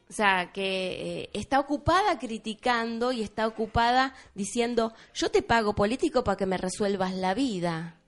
O 0.09 0.13
sea, 0.13 0.51
que 0.51 1.21
eh, 1.21 1.29
está 1.33 1.59
ocupada 1.59 2.17
criticando 2.17 3.11
y 3.11 3.21
está 3.21 3.45
ocupada 3.45 4.15
diciendo, 4.33 4.93
yo 5.13 5.29
te 5.29 5.43
pago 5.43 5.75
político 5.75 6.23
para 6.23 6.35
que 6.35 6.47
me 6.47 6.57
resuelvas 6.57 7.13
la 7.13 7.35
vida. 7.35 7.98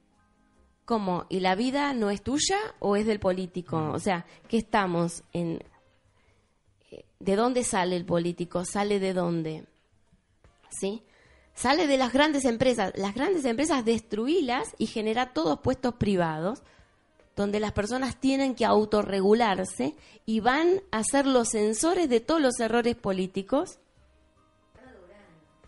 ¿Cómo? 0.86 1.26
¿Y 1.30 1.39
la 1.39 1.56
vida 1.56 1.94
no 1.94 2.10
es 2.10 2.22
tuya 2.22 2.58
o 2.80 2.96
es 2.96 3.06
del 3.06 3.20
político? 3.20 3.78
Mm. 3.78 3.91
O 3.91 4.00
sea, 4.00 4.26
¿qué 4.48 4.58
estamos 4.58 5.24
en... 5.34 5.63
Eh, 6.91 7.06
¿De 7.20 7.36
dónde 7.36 7.63
sale 7.63 7.96
el 7.96 8.06
político? 8.06 8.65
¿Sale 8.65 9.00
de 9.00 9.13
dónde? 9.13 9.65
¿Sí? 10.70 11.04
sale 11.54 11.86
de 11.86 11.98
las 11.98 12.12
grandes 12.12 12.46
empresas. 12.46 12.91
Las 12.96 13.13
grandes 13.13 13.46
empresas 13.46 13.86
destruílas 13.86 14.74
y 14.78 14.88
genera 14.88 15.34
todos 15.34 15.60
puestos 15.60 15.96
privados 15.96 16.63
donde 17.36 17.60
las 17.60 17.72
personas 17.72 18.20
tienen 18.20 18.56
que 18.56 18.65
autorregularse 18.65 19.96
y 20.26 20.39
van 20.41 20.82
a 20.91 21.04
ser 21.04 21.26
los 21.26 21.50
sensores 21.50 22.10
de 22.10 22.20
todos 22.20 22.41
los 22.41 22.60
errores 22.60 22.96
políticos. 22.96 23.80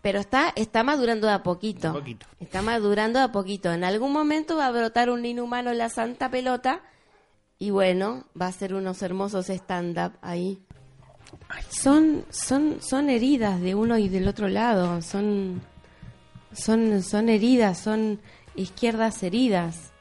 Pero 0.04 0.20
está, 0.20 0.52
está 0.54 0.84
madurando 0.84 1.26
de 1.26 1.32
a 1.32 1.42
poquito. 1.42 2.00
Está 2.38 2.62
madurando 2.62 3.18
de 3.18 3.24
a 3.24 3.32
poquito. 3.32 3.72
En 3.72 3.82
algún 3.82 4.12
momento 4.12 4.58
va 4.58 4.66
a 4.66 4.70
brotar 4.70 5.10
un 5.10 5.24
inhumano 5.24 5.70
en 5.70 5.78
la 5.78 5.88
santa 5.88 6.30
pelota 6.30 6.82
y 7.58 7.70
bueno, 7.70 8.26
va 8.40 8.48
a 8.48 8.52
ser 8.52 8.74
unos 8.74 9.02
hermosos 9.02 9.48
stand-up 9.48 10.12
ahí. 10.20 10.62
Son, 11.70 12.26
son, 12.28 12.82
son 12.82 13.08
heridas 13.08 13.60
de 13.62 13.74
uno 13.74 13.96
y 13.96 14.10
del 14.10 14.28
otro 14.28 14.48
lado. 14.48 15.00
Son 15.00 15.62
son, 16.52 17.02
son 17.02 17.30
heridas, 17.30 17.78
son 17.78 18.20
izquierdas 18.54 19.22
heridas. 19.22 19.92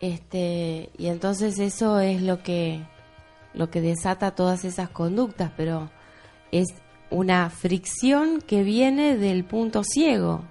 Este, 0.00 0.90
y 0.98 1.06
entonces 1.06 1.60
eso 1.60 2.00
es 2.00 2.20
lo 2.20 2.42
que, 2.42 2.84
lo 3.54 3.70
que 3.70 3.80
desata 3.80 4.34
todas 4.34 4.64
esas 4.64 4.90
conductas, 4.90 5.52
pero 5.56 5.88
es 6.50 6.66
una 7.10 7.50
fricción 7.50 8.40
que 8.40 8.62
viene 8.62 9.16
del 9.16 9.44
punto 9.44 9.82
ciego. 9.84 10.44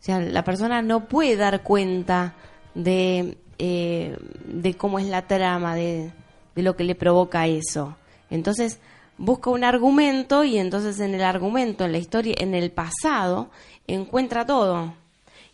O 0.00 0.04
sea, 0.04 0.20
la 0.20 0.44
persona 0.44 0.82
no 0.82 1.06
puede 1.06 1.36
dar 1.36 1.62
cuenta 1.62 2.34
de, 2.74 3.38
eh, 3.58 4.16
de 4.46 4.74
cómo 4.74 4.98
es 4.98 5.06
la 5.06 5.26
trama, 5.26 5.74
de, 5.74 6.12
de 6.54 6.62
lo 6.62 6.76
que 6.76 6.84
le 6.84 6.94
provoca 6.94 7.46
eso. 7.46 7.96
Entonces, 8.30 8.80
busca 9.18 9.50
un 9.50 9.64
argumento 9.64 10.44
y 10.44 10.58
entonces 10.58 10.98
en 11.00 11.14
el 11.14 11.22
argumento, 11.22 11.84
en 11.84 11.92
la 11.92 11.98
historia, 11.98 12.34
en 12.38 12.54
el 12.54 12.70
pasado, 12.72 13.50
encuentra 13.86 14.46
todo. 14.46 14.94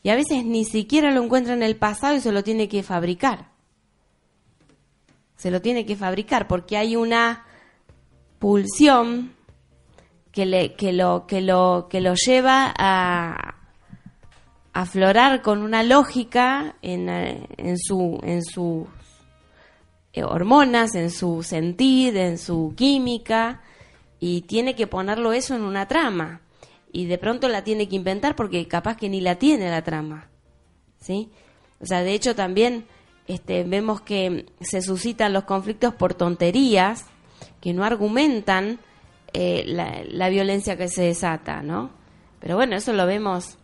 Y 0.03 0.11
a 0.11 0.17
veces 0.17 0.45
ni 0.45 0.65
siquiera 0.65 1.11
lo 1.11 1.23
encuentra 1.23 1.55
en 1.55 1.63
el 1.63 1.77
pasado 1.77 2.15
y 2.15 2.21
se 2.21 2.33
lo 2.33 2.43
tiene 2.43 2.69
que 2.69 2.83
fabricar. 2.83 3.49
Se 5.37 5.51
lo 5.51 5.61
tiene 5.61 5.85
que 5.85 5.97
fabricar 5.97 6.49
porque 6.49 6.77
hay 6.77 6.97
una 6.97 7.45
pulsión 8.39 9.35
que, 10.33 10.47
le, 10.47 10.75
que, 10.75 10.93
lo, 10.93 11.27
que, 11.27 11.41
lo, 11.41 11.89
que 11.91 12.01
lo 12.01 12.15
lleva 12.15 12.75
a 12.77 13.57
aflorar 14.73 15.43
con 15.43 15.63
una 15.63 15.83
lógica 15.83 16.77
en, 16.83 17.09
en, 17.09 17.79
su, 17.79 18.21
en 18.23 18.45
sus 18.45 18.87
eh, 20.13 20.23
hormonas, 20.23 20.95
en 20.95 21.11
su 21.11 21.43
sentir, 21.43 22.17
en 22.17 22.39
su 22.39 22.75
química, 22.77 23.63
y 24.21 24.43
tiene 24.43 24.75
que 24.75 24.87
ponerlo 24.87 25.33
eso 25.33 25.55
en 25.55 25.63
una 25.63 25.89
trama. 25.89 26.43
Y 26.93 27.07
de 27.07 27.19
pronto 27.19 27.49
la 27.49 27.65
tiene 27.65 27.89
que 27.89 27.97
inventar 27.97 28.37
porque 28.37 28.67
capaz 28.69 28.97
que 28.97 29.09
ni 29.09 29.21
la 29.21 29.37
tiene 29.37 29.71
la 29.71 29.83
trama. 29.83 30.29
¿Sí? 31.01 31.31
O 31.81 31.87
sea, 31.87 32.03
de 32.03 32.15
hecho 32.15 32.35
también 32.35 32.87
este, 33.27 33.65
vemos 33.65 34.01
que 34.01 34.47
se 34.61 34.81
suscitan 34.83 35.33
los 35.33 35.45
conflictos 35.45 35.95
por 35.95 36.15
tonterías 36.15 37.07
que 37.61 37.73
no 37.73 37.85
argumentan 37.85 38.81
eh, 39.33 39.65
la, 39.67 40.29
violencia 40.29 40.77
que 40.77 40.89
se 40.89 41.03
desata, 41.03 41.63
¿no? 41.63 41.91
Pero 42.41 42.57
bueno, 42.57 42.77
eso 42.77 42.93
lo 42.93 43.07
vemos 43.07 43.59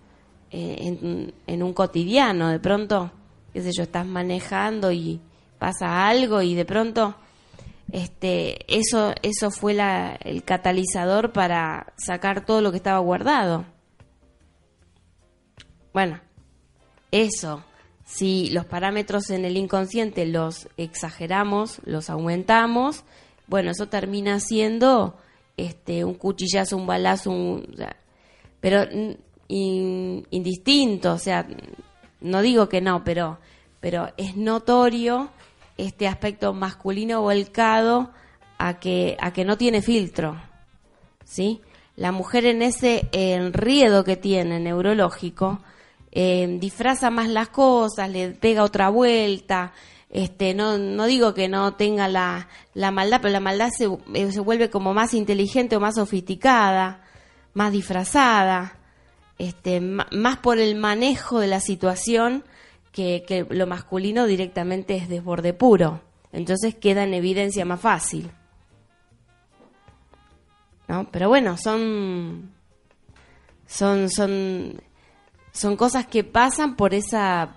eh, 0.50 1.32
en, 1.46 1.62
un 1.62 1.72
cotidiano. 1.72 2.48
De 2.48 2.60
pronto, 2.60 3.10
qué 3.52 3.62
sé 3.62 3.70
yo, 3.72 3.82
estás 3.84 4.06
manejando 4.06 4.92
y 4.92 5.20
pasa 5.58 6.06
algo 6.06 6.42
y 6.42 6.54
de 6.54 6.64
pronto 6.64 7.14
este, 7.92 8.58
eso, 8.68 9.14
eso 9.22 9.50
fue 9.50 9.76
el 10.24 10.42
catalizador 10.44 11.32
para 11.32 11.92
sacar 11.96 12.44
todo 12.44 12.60
lo 12.60 12.70
que 12.70 12.78
estaba 12.78 12.98
guardado. 12.98 13.64
Bueno, 15.92 16.20
eso, 17.12 17.62
si 18.04 18.50
los 18.50 18.66
parámetros 18.66 19.30
en 19.30 19.44
el 19.44 19.56
inconsciente 19.56 20.26
los 20.26 20.68
exageramos, 20.76 21.80
los 21.84 22.10
aumentamos, 22.10 23.04
bueno, 23.46 23.70
eso 23.70 23.86
termina 23.88 24.40
siendo 24.40 25.16
este, 25.56 26.04
un 26.04 26.14
cuchillazo, 26.14 26.76
un 26.76 26.86
balazo, 26.86 27.30
un, 27.30 27.76
pero 28.60 28.84
indistinto, 29.48 31.12
o 31.12 31.18
sea, 31.18 31.46
no 32.20 32.42
digo 32.42 32.68
que 32.68 32.80
no, 32.80 33.04
pero, 33.04 33.38
pero 33.80 34.08
es 34.16 34.36
notorio 34.36 35.30
este 35.76 36.08
aspecto 36.08 36.52
masculino 36.54 37.20
volcado 37.20 38.10
a 38.58 38.78
que, 38.78 39.16
a 39.20 39.32
que 39.32 39.44
no 39.44 39.58
tiene 39.58 39.82
filtro, 39.82 40.40
¿sí? 41.24 41.60
La 41.96 42.10
mujer 42.10 42.46
en 42.46 42.62
ese 42.62 43.08
enriedo 43.12 44.04
que 44.04 44.16
tiene 44.16 44.58
neurológico 44.58 45.60
eh, 46.16 46.58
disfraza 46.60 47.10
más 47.10 47.28
las 47.28 47.48
cosas, 47.48 48.08
le 48.08 48.30
pega 48.30 48.62
otra 48.62 48.88
vuelta, 48.88 49.72
este, 50.14 50.54
no, 50.54 50.78
no 50.78 51.06
digo 51.06 51.34
que 51.34 51.48
no 51.48 51.74
tenga 51.74 52.06
la, 52.06 52.46
la 52.72 52.92
maldad, 52.92 53.18
pero 53.20 53.32
la 53.32 53.40
maldad 53.40 53.70
se, 53.76 53.88
eh, 54.14 54.30
se, 54.30 54.38
vuelve 54.38 54.70
como 54.70 54.94
más 54.94 55.12
inteligente 55.12 55.74
o 55.74 55.80
más 55.80 55.96
sofisticada, 55.96 57.02
más 57.52 57.72
disfrazada, 57.72 58.78
este, 59.38 59.80
más 59.80 60.36
por 60.38 60.60
el 60.60 60.76
manejo 60.76 61.40
de 61.40 61.48
la 61.48 61.58
situación 61.58 62.44
que, 62.92 63.24
que 63.26 63.44
lo 63.50 63.66
masculino 63.66 64.26
directamente 64.26 64.94
es 64.94 65.08
desborde 65.08 65.52
puro. 65.52 66.00
Entonces 66.30 66.76
queda 66.76 67.02
en 67.02 67.12
evidencia 67.12 67.64
más 67.64 67.80
fácil. 67.80 68.30
¿No? 70.86 71.10
Pero 71.10 71.28
bueno, 71.28 71.56
son, 71.56 72.52
son, 73.66 74.08
son, 74.08 74.80
son 75.50 75.76
cosas 75.76 76.06
que 76.06 76.22
pasan 76.22 76.76
por 76.76 76.94
esa 76.94 77.56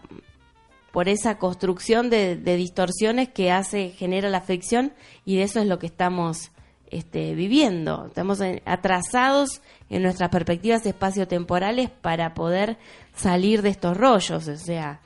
por 0.97 1.09
esa 1.09 1.37
construcción 1.37 2.09
de, 2.09 2.37
distorsiones 2.37 3.29
que 3.29 3.51
hace, 3.51 3.89
genera 3.91 4.31
la 4.31 4.41
fricción 4.41 4.93
y 5.25 5.35
de 5.35 5.43
eso 5.43 5.59
es 5.59 5.67
lo 5.67 5.77
que 5.77 5.85
estamos 5.85 6.49
este, 6.89 7.35
viviendo. 7.35 8.07
Estamos 8.07 8.41
atrasados 8.65 9.61
en 9.91 10.01
nuestras 10.01 10.31
perspectivas 10.31 10.83
espaciotemporales 10.87 11.91
para 11.91 12.33
poder 12.33 12.79
salir 13.15 13.61
de 13.61 13.69
estos 13.69 13.95
rollos. 13.95 14.47
O 14.47 14.57
sea, 14.57 15.01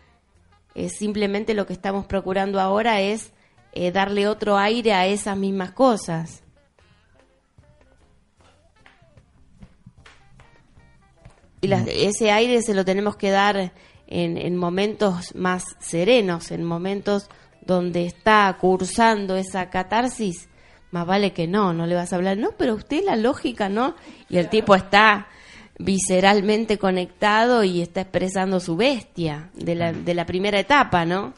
es 0.75 0.93
simplemente 0.93 1.53
lo 1.53 1.65
que 1.65 1.73
estamos 1.73 2.05
procurando 2.05 2.61
ahora 2.61 3.01
es 3.01 3.33
eh, 3.73 3.91
darle 3.91 4.29
otro 4.29 4.57
aire 4.57 4.93
a 4.93 5.07
esas 5.07 5.35
mismas 5.35 5.73
cosas. 5.73 6.41
Y 11.59 11.69
ese 11.73 12.31
aire 12.31 12.61
se 12.61 12.73
lo 12.73 12.85
tenemos 12.85 13.17
que 13.17 13.29
dar 13.29 13.73
en, 14.11 14.57
momentos 14.57 15.33
más 15.35 15.63
serenos, 15.79 16.51
en 16.51 16.63
momentos 16.65 17.29
donde 17.61 18.05
está 18.05 18.55
cursando 18.59 19.37
esa 19.37 19.69
catarsis, 19.69 20.49
más 20.91 21.07
vale 21.07 21.31
que 21.31 21.47
no, 21.47 21.73
no 21.73 21.87
le 21.87 21.95
vas 21.95 22.11
a 22.11 22.17
hablar, 22.17 22.37
no, 22.37 22.51
pero 22.57 22.75
usted 22.75 23.03
la 23.05 23.15
lógica, 23.15 23.69
¿no? 23.69 23.95
Y 24.29 24.37
el 24.37 24.49
tipo 24.49 24.75
está 24.75 25.27
visceralmente 25.79 26.77
conectado 26.77 27.63
y 27.63 27.81
está 27.81 28.01
expresando 28.01 28.59
su 28.59 28.75
bestia 28.75 29.49
de 29.53 29.75
la, 29.75 29.93
de 29.93 30.13
la 30.13 30.25
primera 30.25 30.59
etapa, 30.59 31.05
¿no? 31.05 31.33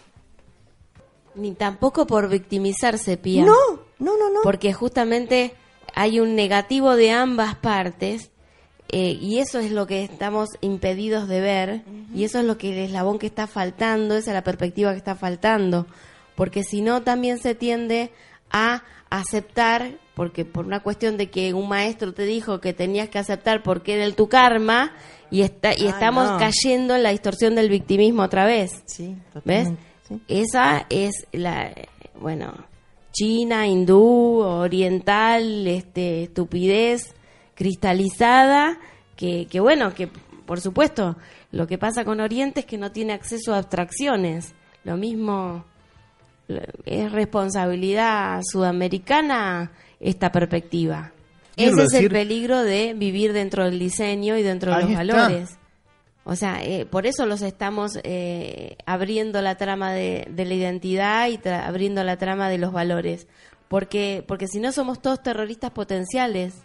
Ni 1.36 1.53
tampoco 1.53 2.07
por 2.07 2.27
victimizarse, 2.27 3.17
Pía. 3.17 3.45
No, 3.45 3.55
no, 3.99 4.17
no, 4.17 4.29
no. 4.31 4.39
Porque 4.41 4.73
justamente 4.73 5.53
hay 5.93 6.19
un 6.19 6.36
negativo 6.36 6.95
de 6.95 7.12
ambas 7.12 7.55
partes 7.55 8.31
eh, 8.95 9.17
y 9.19 9.39
eso 9.39 9.58
es 9.58 9.71
lo 9.71 9.88
que 9.88 10.03
estamos 10.03 10.49
impedidos 10.62 11.27
de 11.27 11.41
ver, 11.41 11.82
y 12.13 12.25
eso 12.25 12.38
es 12.38 12.45
lo 12.45 12.60
que 12.60 12.73
el 12.73 12.77
eslabón 12.77 13.17
que 13.17 13.25
está 13.25 13.47
faltando, 13.47 14.15
esa 14.15 14.29
es 14.29 14.36
la 14.36 14.43
perspectiva 14.43 14.91
que 14.91 14.99
está 14.99 15.15
faltando, 15.15 15.88
porque 16.36 16.62
si 16.62 16.82
no 16.82 17.01
también 17.01 17.39
se 17.39 17.56
tiende 17.56 18.12
a 18.51 18.84
aceptar, 19.10 19.97
porque 20.13 20.45
por 20.45 20.67
una 20.67 20.82
cuestión 20.82 21.17
de 21.17 21.32
que 21.32 21.56
un 21.56 21.69
maestro 21.69 22.13
te 22.13 22.25
dijo 22.25 22.62
que 22.62 22.71
tenías 22.73 23.10
que 23.10 23.17
aceptar 23.17 23.63
porque 23.63 23.95
era 23.95 24.06
el 24.06 24.13
tu 24.13 24.29
karma, 24.29 24.91
y, 25.32 25.41
está, 25.41 25.73
y 25.75 25.88
estamos 25.88 26.29
cayendo 26.38 26.95
en 26.95 27.01
la 27.01 27.10
distorsión 27.10 27.56
del 27.56 27.69
victimismo 27.69 28.21
otra 28.21 28.45
vez. 28.45 28.84
Sí, 28.86 29.15
¿Ves? 29.43 29.71
Esa 30.27 30.86
es 30.91 31.25
la, 31.32 31.73
bueno, 32.21 32.53
china, 33.12 33.65
hindú, 33.65 34.38
oriental, 34.38 35.65
este, 35.65 36.25
estupidez 36.25 37.15
cristalizada, 37.55 38.77
que, 39.15 39.47
que 39.47 39.59
bueno, 39.59 39.93
que 39.93 40.09
por 40.45 40.61
supuesto, 40.61 41.15
lo 41.51 41.67
que 41.67 41.77
pasa 41.77 42.03
con 42.05 42.19
Oriente 42.19 42.61
es 42.61 42.65
que 42.65 42.77
no 42.77 42.91
tiene 42.91 43.13
acceso 43.13 43.53
a 43.53 43.57
abstracciones. 43.57 44.53
Lo 44.83 44.97
mismo 44.97 45.65
es 46.85 47.11
responsabilidad 47.11 48.41
sudamericana 48.43 49.71
esta 49.99 50.31
perspectiva. 50.31 51.11
Ese 51.55 51.83
es 51.83 51.93
el 51.93 52.09
peligro 52.09 52.63
de 52.63 52.93
vivir 52.93 53.31
dentro 53.31 53.63
del 53.63 53.79
diseño 53.79 54.37
y 54.37 54.43
dentro 54.43 54.75
de 54.75 54.83
los 54.83 54.93
valores. 54.93 55.57
O 56.25 56.35
sea, 56.35 56.63
eh, 56.63 56.85
por 56.85 57.05
eso 57.05 57.25
los 57.25 57.41
estamos 57.41 57.99
eh, 58.03 58.77
abriendo 58.85 59.41
la 59.41 59.55
trama 59.55 59.91
de, 59.93 60.25
de 60.29 60.45
la 60.45 60.53
identidad 60.53 61.27
y 61.27 61.39
abriendo 61.47 62.03
la 62.03 62.17
trama 62.17 62.49
de 62.49 62.57
los 62.57 62.71
valores. 62.71 63.27
Porque, 63.67 64.23
porque 64.27 64.47
si 64.47 64.59
no 64.59 64.71
somos 64.71 65.01
todos 65.01 65.21
terroristas 65.21 65.71
potenciales. 65.71 66.55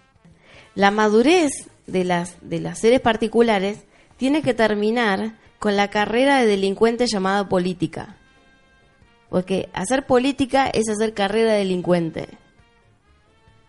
La 0.79 0.93
madurez 0.93 1.69
de 1.89 2.05
las, 2.05 2.37
de 2.41 2.61
las 2.61 2.79
seres 2.79 3.01
particulares 3.01 3.81
tiene 4.17 4.43
que 4.43 4.55
terminar 4.55 5.37
con 5.59 5.75
la 5.75 5.91
carrera 5.91 6.39
de 6.39 6.47
delincuente 6.47 7.09
llamada 7.09 7.49
política. 7.49 8.15
Porque 9.29 9.71
hacer 9.73 10.07
política 10.07 10.69
es 10.69 10.89
hacer 10.89 11.15
carrera 11.15 11.55
de 11.55 11.59
delincuente. 11.59 12.29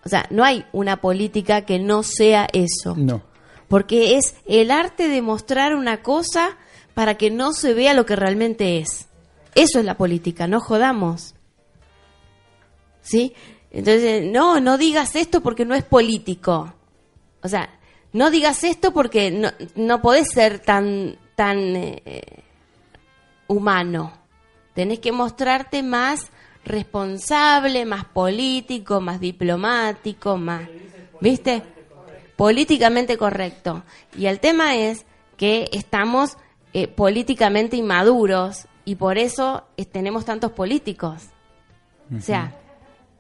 O 0.06 0.10
sea, 0.10 0.28
no 0.30 0.43
hay 0.43 0.67
una 0.72 1.02
política 1.02 1.65
que 1.65 1.80
no 1.80 2.04
sea 2.04 2.48
eso. 2.54 2.93
No. 2.95 3.24
Porque 3.69 4.15
es 4.15 4.36
el 4.45 4.69
arte 4.69 5.08
de 5.08 5.24
mostrar 5.24 5.74
una 5.76 6.04
cosa 6.04 6.58
para 6.93 7.15
que 7.15 7.32
no 7.32 7.54
se 7.54 7.74
vea 7.74 7.95
lo 7.95 8.06
que 8.06 8.17
realmente 8.17 8.78
es. 8.78 9.08
Eso 9.56 9.80
es 9.80 9.86
la 9.86 9.98
política, 9.98 10.45
no 10.45 10.60
jodamos. 10.60 11.34
¿Sí? 13.02 13.34
Entonces, 13.72 14.32
no, 14.32 14.60
no 14.60 14.78
digas 14.78 15.15
esto 15.15 15.41
porque 15.41 15.65
no 15.65 15.74
es 15.74 15.84
político. 15.84 16.76
O 17.41 17.47
sea, 17.47 17.69
no 18.13 18.32
digas 18.32 18.63
esto 18.63 18.91
porque 18.91 19.32
no, 19.32 19.49
no 19.75 20.02
podés 20.02 20.30
ser 20.32 20.60
tan, 20.60 21.17
tan 21.36 21.58
eh, 21.75 22.43
humano. 23.47 24.13
Tenés 24.73 24.99
que 24.99 25.12
mostrarte 25.12 25.84
más 25.84 26.32
responsable, 26.65 27.86
más 27.86 28.06
político, 28.06 29.02
más 29.02 29.19
diplomático, 29.19 30.38
más... 30.38 30.63
¿Viste? 31.21 31.63
políticamente 32.39 33.17
correcto. 33.17 33.84
Y 34.17 34.28
el 34.28 34.39
tema 34.39 34.78
es 34.78 35.06
que 35.36 35.69
estamos 35.73 36.38
eh, 36.71 36.88
políticamente 36.88 37.75
inmaduros 37.75 38.65
y 38.86 38.95
por 38.95 39.17
eso 39.17 39.65
eh, 39.75 39.84
tenemos 39.84 40.23
tantos 40.23 40.54
políticos. 40.54 41.23
O 42.17 42.21
sea, 42.21 42.56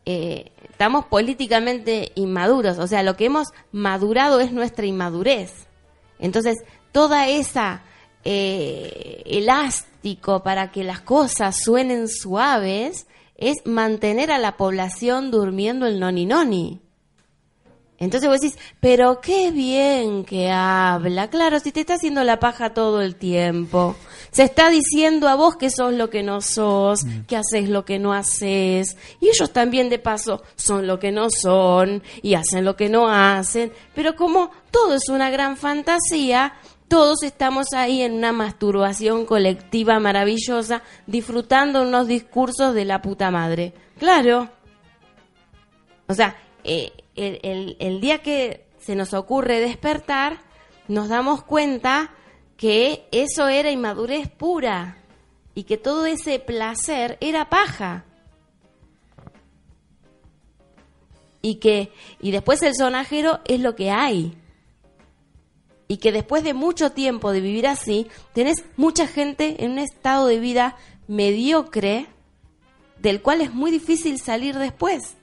eh, 0.09 0.51
estamos 0.69 1.05
políticamente 1.05 2.11
inmaduros. 2.15 2.79
O 2.79 2.87
sea, 2.87 3.03
lo 3.03 3.15
que 3.15 3.25
hemos 3.25 3.49
madurado 3.71 4.39
es 4.39 4.51
nuestra 4.51 4.85
inmadurez. 4.85 5.67
Entonces, 6.17 6.57
toda 6.91 7.27
esa 7.27 7.83
elástico 8.21 9.89
para 10.43 10.71
que 10.71 10.83
las 10.83 10.99
cosas 10.99 11.63
suenen 11.63 12.09
suaves 12.09 13.07
es 13.37 13.65
mantener 13.65 14.31
a 14.31 14.37
la 14.37 14.57
población 14.57 15.31
durmiendo 15.31 15.85
el 15.85 15.99
noni 15.99 16.25
noni. 16.25 16.81
Entonces 17.99 18.29
vos 18.29 18.39
decís, 18.39 18.57
pero 18.79 19.19
qué 19.19 19.51
bien 19.51 20.23
que 20.23 20.49
habla. 20.49 21.29
Claro, 21.29 21.59
si 21.59 21.71
te 21.71 21.81
está 21.81 21.95
haciendo 21.95 22.23
la 22.23 22.39
paja 22.39 22.73
todo 22.73 23.01
el 23.01 23.15
tiempo. 23.15 23.95
Se 24.31 24.43
está 24.43 24.69
diciendo 24.69 25.27
a 25.27 25.35
vos 25.35 25.57
que 25.57 25.69
sos 25.69 25.93
lo 25.93 26.09
que 26.09 26.23
no 26.23 26.41
sos, 26.41 27.03
mm. 27.03 27.21
que 27.21 27.35
haces 27.35 27.69
lo 27.69 27.83
que 27.83 27.99
no 27.99 28.13
haces. 28.13 28.95
Y 29.19 29.27
ellos 29.27 29.51
también 29.51 29.89
de 29.89 29.99
paso 29.99 30.43
son 30.55 30.87
lo 30.87 30.99
que 30.99 31.11
no 31.11 31.29
son 31.29 32.03
y 32.21 32.35
hacen 32.35 32.63
lo 32.63 32.75
que 32.75 32.89
no 32.89 33.09
hacen. 33.09 33.73
Pero 33.93 34.15
como 34.15 34.51
todo 34.71 34.95
es 34.95 35.09
una 35.09 35.29
gran 35.29 35.57
fantasía, 35.57 36.53
todos 36.87 37.23
estamos 37.23 37.67
ahí 37.73 38.01
en 38.01 38.13
una 38.13 38.31
masturbación 38.31 39.25
colectiva 39.25 39.99
maravillosa, 39.99 40.83
disfrutando 41.05 41.81
unos 41.81 42.07
discursos 42.07 42.73
de 42.73 42.85
la 42.85 43.01
puta 43.01 43.29
madre. 43.29 43.73
Claro. 43.97 44.49
O 46.07 46.13
sea, 46.13 46.35
eh, 46.63 46.91
el, 47.19 48.01
día 48.01 48.21
que 48.21 48.65
se 48.79 48.95
nos 48.95 49.13
ocurre 49.13 49.59
despertar, 49.59 50.41
nos 50.87 51.09
damos 51.09 51.43
cuenta 51.43 52.11
que 52.57 53.07
eso 53.11 53.47
era 53.47 53.71
inmadurez 53.71 54.29
pura 54.29 54.97
y 55.53 55.63
que 55.63 55.77
todo 55.77 56.05
ese 56.05 56.39
placer 56.39 57.17
era 57.21 57.49
paja. 57.49 58.05
Y 61.41 61.55
que 61.55 61.91
y 62.19 62.31
después 62.31 62.61
el 62.63 62.75
sonajero 62.75 63.39
es 63.45 63.59
lo 63.59 63.75
que 63.75 63.91
hay. 63.91 64.37
Y 65.87 65.97
que 65.97 66.11
después 66.11 66.43
de 66.43 66.53
mucho 66.53 66.91
tiempo 66.91 67.31
de 67.31 67.41
vivir 67.41 67.65
así, 67.65 68.07
tenés 68.33 68.63
mucha 68.77 69.07
gente 69.07 69.63
en 69.63 69.71
un 69.71 69.79
estado 69.79 70.27
de 70.27 70.39
vida 70.39 70.75
mediocre 71.07 72.07
del 72.99 73.21
cual 73.21 73.41
es 73.41 73.53
muy 73.53 73.71
difícil 73.71 74.19
salir 74.19 74.57
después 74.57 75.15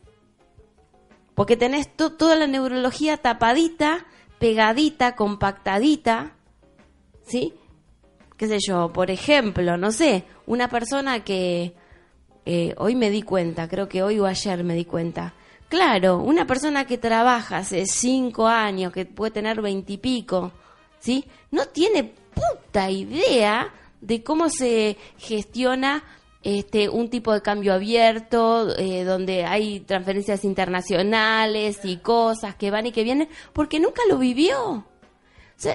porque 1.36 1.58
tenés 1.58 1.94
toda 1.94 2.34
la 2.34 2.46
neurología 2.46 3.18
tapadita, 3.18 4.06
pegadita, 4.38 5.14
compactadita, 5.14 6.32
¿sí? 7.26 7.52
¿Qué 8.38 8.48
sé 8.48 8.56
yo? 8.66 8.90
Por 8.90 9.10
ejemplo, 9.10 9.76
no 9.76 9.92
sé, 9.92 10.24
una 10.46 10.68
persona 10.68 11.22
que 11.22 11.74
eh, 12.46 12.74
hoy 12.78 12.94
me 12.94 13.10
di 13.10 13.20
cuenta, 13.20 13.68
creo 13.68 13.86
que 13.86 14.02
hoy 14.02 14.18
o 14.18 14.24
ayer 14.24 14.64
me 14.64 14.74
di 14.74 14.86
cuenta. 14.86 15.34
Claro, 15.68 16.18
una 16.18 16.46
persona 16.46 16.86
que 16.86 16.96
trabaja 16.96 17.58
hace 17.58 17.84
cinco 17.84 18.46
años, 18.46 18.90
que 18.90 19.04
puede 19.04 19.32
tener 19.32 19.60
veintipico, 19.60 20.52
¿sí? 21.00 21.26
No 21.50 21.66
tiene 21.66 22.14
puta 22.34 22.90
idea 22.90 23.74
de 24.00 24.22
cómo 24.22 24.48
se 24.48 24.96
gestiona 25.18 26.02
este, 26.46 26.88
un 26.88 27.10
tipo 27.10 27.32
de 27.32 27.42
cambio 27.42 27.74
abierto, 27.74 28.68
eh, 28.78 29.02
donde 29.02 29.44
hay 29.44 29.80
transferencias 29.80 30.44
internacionales 30.44 31.80
y 31.82 31.96
cosas 31.96 32.54
que 32.54 32.70
van 32.70 32.86
y 32.86 32.92
que 32.92 33.02
vienen, 33.02 33.28
porque 33.52 33.80
nunca 33.80 34.02
lo 34.08 34.16
vivió. 34.16 34.86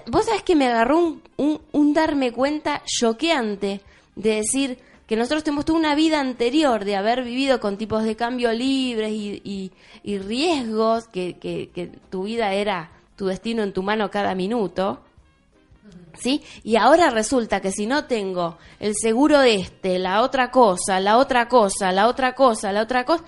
Vos 0.08 0.26
sabés 0.26 0.44
que 0.44 0.56
me 0.56 0.68
agarró 0.68 1.18
un, 1.36 1.94
darme 1.94 2.32
cuenta 2.32 2.84
choqueante 2.86 3.82
de 4.16 4.36
decir 4.36 4.78
que 5.08 5.18
nosotros 5.18 5.44
tenemos 5.44 5.66
toda 5.66 5.78
una 5.78 5.94
vida 5.94 6.22
anterior 6.22 6.86
de 6.86 6.96
haber 6.96 7.26
vivido 7.26 7.60
con 7.60 7.78
tipos 7.78 8.06
de 8.06 8.16
cambio 8.16 8.54
libres 8.54 9.12
y, 9.12 9.74
riesgos, 10.06 11.10
que, 11.10 11.38
que 11.38 11.92
tu 12.10 12.24
vida 12.24 12.54
era 12.54 12.92
tu 13.18 13.26
destino 13.26 13.62
en 13.64 13.74
tu 13.74 13.84
mano 13.84 14.10
cada 14.10 14.36
minuto 14.36 15.02
¿sí? 16.18 16.44
Y 16.64 16.76
ahora 16.76 17.10
resulta 17.10 17.62
que 17.62 17.72
si 17.72 17.86
no 17.86 18.06
tengo 18.06 18.58
el 18.80 18.94
seguro 18.96 19.40
de 19.40 19.56
este, 19.56 20.00
la 20.00 20.22
otra 20.22 20.52
cosa, 20.52 21.00
la 21.00 21.18
otra 21.18 21.48
cosa, 21.48 21.92
la 21.92 22.08
otra 22.08 22.34
cosa, 22.36 22.72
la 22.72 22.82
otra 22.82 23.06
cosa, 23.06 23.24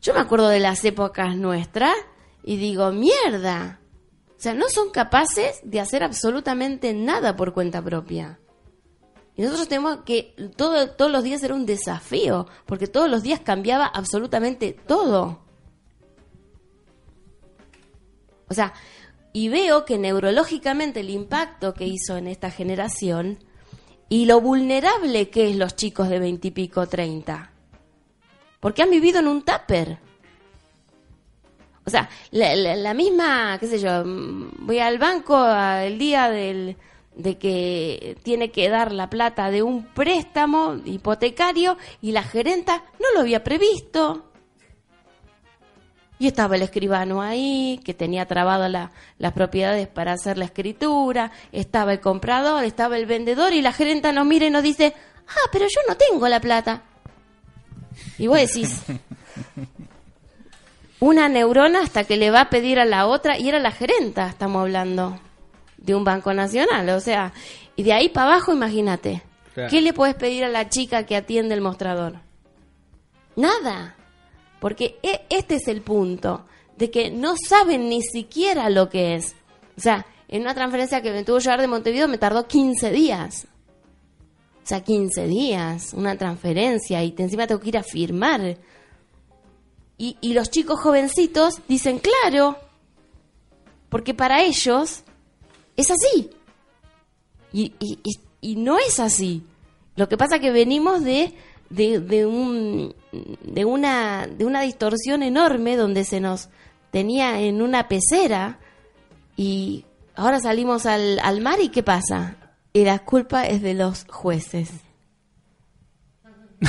yo 0.00 0.14
me 0.14 0.20
acuerdo 0.20 0.48
de 0.48 0.60
las 0.60 0.84
épocas 0.84 1.36
nuestras 1.36 1.94
y 2.42 2.56
digo, 2.56 2.92
mierda. 2.92 3.80
O 4.30 4.40
sea, 4.40 4.54
no 4.54 4.68
son 4.68 4.90
capaces 4.90 5.60
de 5.64 5.80
hacer 5.80 6.04
absolutamente 6.04 6.94
nada 6.94 7.34
por 7.34 7.52
cuenta 7.52 7.82
propia. 7.82 8.38
Y 9.34 9.42
nosotros 9.42 9.68
tenemos 9.68 9.98
que 10.04 10.34
todo, 10.56 10.90
todos 10.90 11.10
los 11.10 11.22
días 11.22 11.42
era 11.42 11.54
un 11.54 11.66
desafío, 11.66 12.46
porque 12.66 12.86
todos 12.86 13.08
los 13.08 13.22
días 13.22 13.40
cambiaba 13.40 13.86
absolutamente 13.86 14.72
todo. 14.72 15.40
O 18.48 18.54
sea, 18.54 18.72
y 19.38 19.48
veo 19.48 19.84
que 19.84 19.98
neurológicamente 19.98 20.98
el 20.98 21.10
impacto 21.10 21.72
que 21.72 21.86
hizo 21.86 22.16
en 22.16 22.26
esta 22.26 22.50
generación 22.50 23.38
y 24.08 24.24
lo 24.24 24.40
vulnerable 24.40 25.30
que 25.30 25.48
es 25.48 25.54
los 25.56 25.76
chicos 25.76 26.08
de 26.08 26.18
veintipico, 26.18 26.88
treinta. 26.88 27.52
Porque 28.58 28.82
han 28.82 28.90
vivido 28.90 29.20
en 29.20 29.28
un 29.28 29.42
tupper. 29.42 29.98
O 31.86 31.90
sea, 31.90 32.10
la, 32.32 32.94
misma, 32.94 33.58
qué 33.60 33.68
sé 33.68 33.78
yo, 33.78 34.02
voy 34.04 34.80
al 34.80 34.98
banco 34.98 35.38
el 35.84 35.98
día 35.98 36.30
del, 36.30 36.76
de 37.14 37.38
que 37.38 38.16
tiene 38.24 38.50
que 38.50 38.68
dar 38.68 38.90
la 38.90 39.08
plata 39.08 39.52
de 39.52 39.62
un 39.62 39.84
préstamo 39.84 40.78
hipotecario 40.84 41.76
y 42.02 42.10
la 42.10 42.24
gerenta 42.24 42.82
no 42.98 43.06
lo 43.14 43.20
había 43.20 43.44
previsto. 43.44 44.27
Y 46.18 46.26
estaba 46.26 46.56
el 46.56 46.62
escribano 46.62 47.22
ahí, 47.22 47.80
que 47.84 47.94
tenía 47.94 48.26
trabado 48.26 48.68
las 48.68 49.32
propiedades 49.32 49.86
para 49.86 50.12
hacer 50.12 50.36
la 50.36 50.46
escritura, 50.46 51.30
estaba 51.52 51.92
el 51.92 52.00
comprador, 52.00 52.64
estaba 52.64 52.96
el 52.96 53.06
vendedor 53.06 53.52
y 53.52 53.62
la 53.62 53.72
gerenta 53.72 54.12
nos 54.12 54.26
mira 54.26 54.46
y 54.46 54.50
nos 54.50 54.62
dice, 54.62 54.94
ah, 55.28 55.48
pero 55.52 55.66
yo 55.66 55.80
no 55.88 55.96
tengo 55.96 56.26
la 56.28 56.40
plata. 56.40 56.82
Y 58.18 58.26
vos 58.26 58.38
decís, 58.38 58.82
una 61.00 61.28
neurona 61.28 61.82
hasta 61.82 62.04
que 62.04 62.16
le 62.16 62.30
va 62.30 62.42
a 62.42 62.50
pedir 62.50 62.80
a 62.80 62.84
la 62.84 63.06
otra, 63.06 63.38
y 63.38 63.48
era 63.48 63.58
la 63.60 63.70
gerenta, 63.70 64.28
estamos 64.28 64.62
hablando, 64.62 65.20
de 65.76 65.94
un 65.94 66.04
banco 66.04 66.34
nacional, 66.34 66.88
o 66.90 67.00
sea, 67.00 67.32
y 67.76 67.84
de 67.84 67.92
ahí 67.92 68.08
para 68.08 68.32
abajo, 68.32 68.52
imagínate, 68.52 69.22
¿qué 69.70 69.80
le 69.80 69.92
puedes 69.92 70.16
pedir 70.16 70.44
a 70.44 70.48
la 70.48 70.68
chica 70.68 71.04
que 71.06 71.16
atiende 71.16 71.54
el 71.54 71.60
mostrador? 71.60 72.16
Nada. 73.36 73.94
Porque 74.60 74.98
e, 75.02 75.22
este 75.28 75.56
es 75.56 75.68
el 75.68 75.82
punto, 75.82 76.46
de 76.76 76.90
que 76.90 77.10
no 77.10 77.34
saben 77.36 77.88
ni 77.88 78.02
siquiera 78.02 78.70
lo 78.70 78.88
que 78.88 79.14
es. 79.14 79.34
O 79.76 79.80
sea, 79.80 80.06
en 80.28 80.42
una 80.42 80.54
transferencia 80.54 81.02
que 81.02 81.10
me 81.10 81.24
tuvo 81.24 81.38
que 81.38 81.44
llevar 81.44 81.60
de 81.60 81.68
Montevideo 81.68 82.08
me 82.08 82.18
tardó 82.18 82.46
15 82.46 82.90
días. 82.90 83.46
O 84.62 84.66
sea, 84.68 84.82
15 84.82 85.26
días, 85.26 85.94
una 85.94 86.16
transferencia 86.16 87.02
y 87.02 87.14
encima 87.16 87.46
tengo 87.46 87.60
que 87.60 87.70
ir 87.70 87.78
a 87.78 87.82
firmar. 87.82 88.58
Y, 89.96 90.16
y 90.20 90.34
los 90.34 90.50
chicos 90.50 90.80
jovencitos 90.80 91.60
dicen, 91.66 92.00
claro, 92.00 92.58
porque 93.88 94.14
para 94.14 94.42
ellos 94.42 95.02
es 95.76 95.90
así. 95.90 96.30
Y, 97.52 97.72
y, 97.80 97.98
y 98.40 98.56
no 98.56 98.78
es 98.78 99.00
así. 99.00 99.42
Lo 99.96 100.08
que 100.08 100.16
pasa 100.16 100.36
es 100.36 100.42
que 100.42 100.52
venimos 100.52 101.02
de 101.02 101.34
de, 101.70 102.00
de, 102.00 102.26
un, 102.26 102.94
de, 103.42 103.64
una, 103.64 104.26
de 104.26 104.44
una 104.44 104.62
distorsión 104.62 105.22
enorme 105.22 105.76
donde 105.76 106.04
se 106.04 106.20
nos 106.20 106.48
tenía 106.90 107.40
en 107.40 107.62
una 107.62 107.88
pecera 107.88 108.58
y 109.36 109.84
ahora 110.14 110.40
salimos 110.40 110.86
al, 110.86 111.18
al 111.20 111.40
mar 111.40 111.60
y 111.60 111.68
¿qué 111.68 111.82
pasa? 111.82 112.36
Y 112.72 112.84
la 112.84 113.00
culpa 113.00 113.46
es 113.46 113.62
de 113.62 113.74
los 113.74 114.06
jueces. 114.08 114.70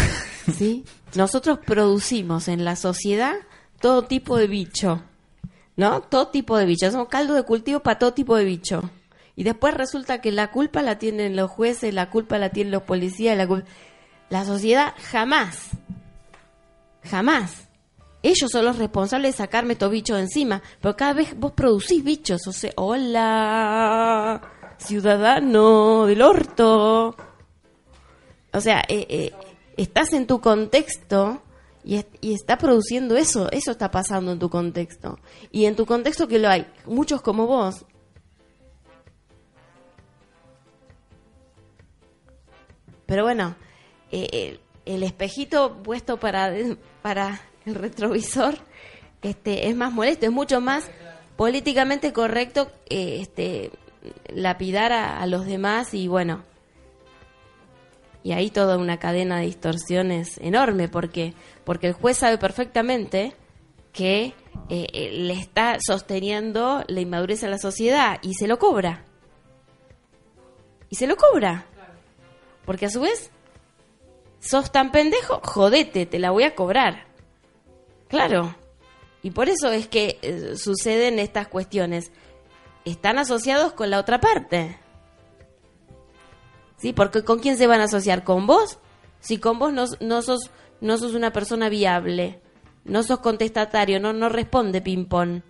¿Sí? 0.57 0.85
Nosotros 1.15 1.59
producimos 1.65 2.47
en 2.47 2.65
la 2.65 2.75
sociedad 2.75 3.35
todo 3.79 4.03
tipo 4.03 4.37
de 4.37 4.47
bicho, 4.47 5.01
¿no? 5.75 6.01
Todo 6.01 6.27
tipo 6.27 6.57
de 6.57 6.65
bicho. 6.65 6.91
Somos 6.91 7.07
caldo 7.07 7.33
de 7.33 7.43
cultivo 7.43 7.79
para 7.79 7.99
todo 7.99 8.13
tipo 8.13 8.35
de 8.35 8.45
bicho. 8.45 8.89
Y 9.35 9.43
después 9.43 9.73
resulta 9.73 10.19
que 10.19 10.31
la 10.31 10.51
culpa 10.51 10.81
la 10.81 10.99
tienen 10.99 11.35
los 11.35 11.49
jueces, 11.49 11.93
la 11.93 12.09
culpa 12.09 12.37
la 12.37 12.49
tienen 12.49 12.71
los 12.71 12.83
policías, 12.83 13.37
la 13.37 13.47
culpa... 13.47 13.69
La 14.29 14.45
sociedad 14.45 14.93
jamás, 15.11 15.71
jamás. 17.03 17.67
Ellos 18.21 18.51
son 18.51 18.65
los 18.65 18.77
responsables 18.77 19.33
de 19.33 19.37
sacarme 19.37 19.73
estos 19.73 19.91
bichos 19.91 20.19
encima. 20.19 20.61
Pero 20.81 20.95
cada 20.95 21.13
vez 21.13 21.37
vos 21.39 21.53
producís 21.53 22.03
bichos. 22.03 22.45
O 22.47 22.51
sea, 22.51 22.71
hola, 22.75 24.41
ciudadano 24.77 26.05
del 26.05 26.21
orto. 26.21 27.15
O 28.51 28.61
sea, 28.61 28.83
eh, 28.87 29.05
eh, 29.09 29.33
estás 29.77 30.13
en 30.13 30.25
tu 30.27 30.41
contexto 30.41 31.43
Y, 31.83 32.03
y, 32.19 32.33
está 32.33 32.57
produciendo 32.57 33.15
eso, 33.15 33.49
eso 33.51 33.71
está 33.71 33.89
pasando 33.89 34.33
en 34.33 34.39
tu 34.39 34.49
contexto. 34.49 35.17
Y 35.51 35.65
en 35.65 35.75
tu 35.75 35.85
contexto 35.85 36.27
que 36.27 36.39
lo 36.39 36.49
hay, 36.49 36.67
muchos 36.85 37.21
como 37.21 37.47
vos. 37.47 37.85
Pero 43.05 43.23
bueno, 43.23 43.55
eh, 44.11 44.59
el, 44.85 45.03
espejito 45.03 45.77
puesto 45.83 46.17
para, 46.17 46.53
para 47.01 47.41
el 47.65 47.75
retrovisor 47.75 48.55
este, 49.21 49.67
es 49.67 49.75
más 49.75 49.91
molesto, 49.91 50.25
es 50.25 50.31
mucho 50.31 50.61
más 50.61 50.89
políticamente 51.35 52.13
correcto 52.13 52.71
eh, 52.89 53.19
este, 53.21 53.71
lapidar 54.33 54.91
a, 54.91 55.25
los 55.27 55.45
demás 55.45 55.93
y 55.93 56.07
bueno, 56.07 56.43
y 58.23 58.33
ahí 58.33 58.49
toda 58.49 58.77
una 58.77 58.97
cadena 58.97 59.39
de 59.39 59.45
distorsiones 59.45 60.37
enorme 60.39 60.89
porque 60.89 61.33
porque 61.63 61.87
el 61.87 61.93
juez 61.93 62.17
sabe 62.17 62.37
perfectamente 62.37 63.35
que 63.93 64.33
eh, 64.69 64.87
eh, 64.93 65.11
le 65.11 65.33
está 65.33 65.77
sosteniendo 65.85 66.83
la 66.87 67.01
inmadurez 67.01 67.43
a 67.43 67.47
la 67.47 67.57
sociedad 67.57 68.17
y 68.21 68.33
se 68.33 68.47
lo 68.47 68.59
cobra. 68.59 69.05
Y 70.89 70.95
se 70.95 71.07
lo 71.07 71.15
cobra. 71.15 71.65
Porque 72.65 72.87
a 72.87 72.89
su 72.89 73.01
vez 73.01 73.31
sos 74.39 74.71
tan 74.71 74.91
pendejo 74.91 75.41
jodete 75.43 76.05
te 76.05 76.19
la 76.19 76.31
voy 76.31 76.43
a 76.43 76.55
cobrar 76.55 77.05
claro 78.07 78.55
y 79.21 79.31
por 79.31 79.49
eso 79.49 79.71
es 79.71 79.87
que 79.87 80.19
eh, 80.21 80.55
suceden 80.55 81.19
estas 81.19 81.47
cuestiones. 81.47 82.11
Están 82.85 83.17
asociados 83.17 83.73
con 83.73 83.89
la 83.89 83.99
otra 83.99 84.19
parte. 84.19 84.77
¿Sí? 86.77 86.93
Porque 86.93 87.23
¿con 87.23 87.39
quién 87.39 87.57
se 87.57 87.67
van 87.67 87.81
a 87.81 87.85
asociar? 87.85 88.23
¿Con 88.23 88.47
vos? 88.47 88.79
Si 89.19 89.37
con 89.37 89.59
vos 89.59 89.73
no, 89.73 89.85
no, 89.99 90.21
sos, 90.21 90.51
no 90.79 90.97
sos 90.97 91.13
una 91.13 91.33
persona 91.33 91.67
viable, 91.67 92.39
no 92.85 93.03
sos 93.03 93.19
contestatario, 93.19 93.99
no, 93.99 94.13
no 94.13 94.29
responde 94.29 94.79
ping-pong. 94.79 95.41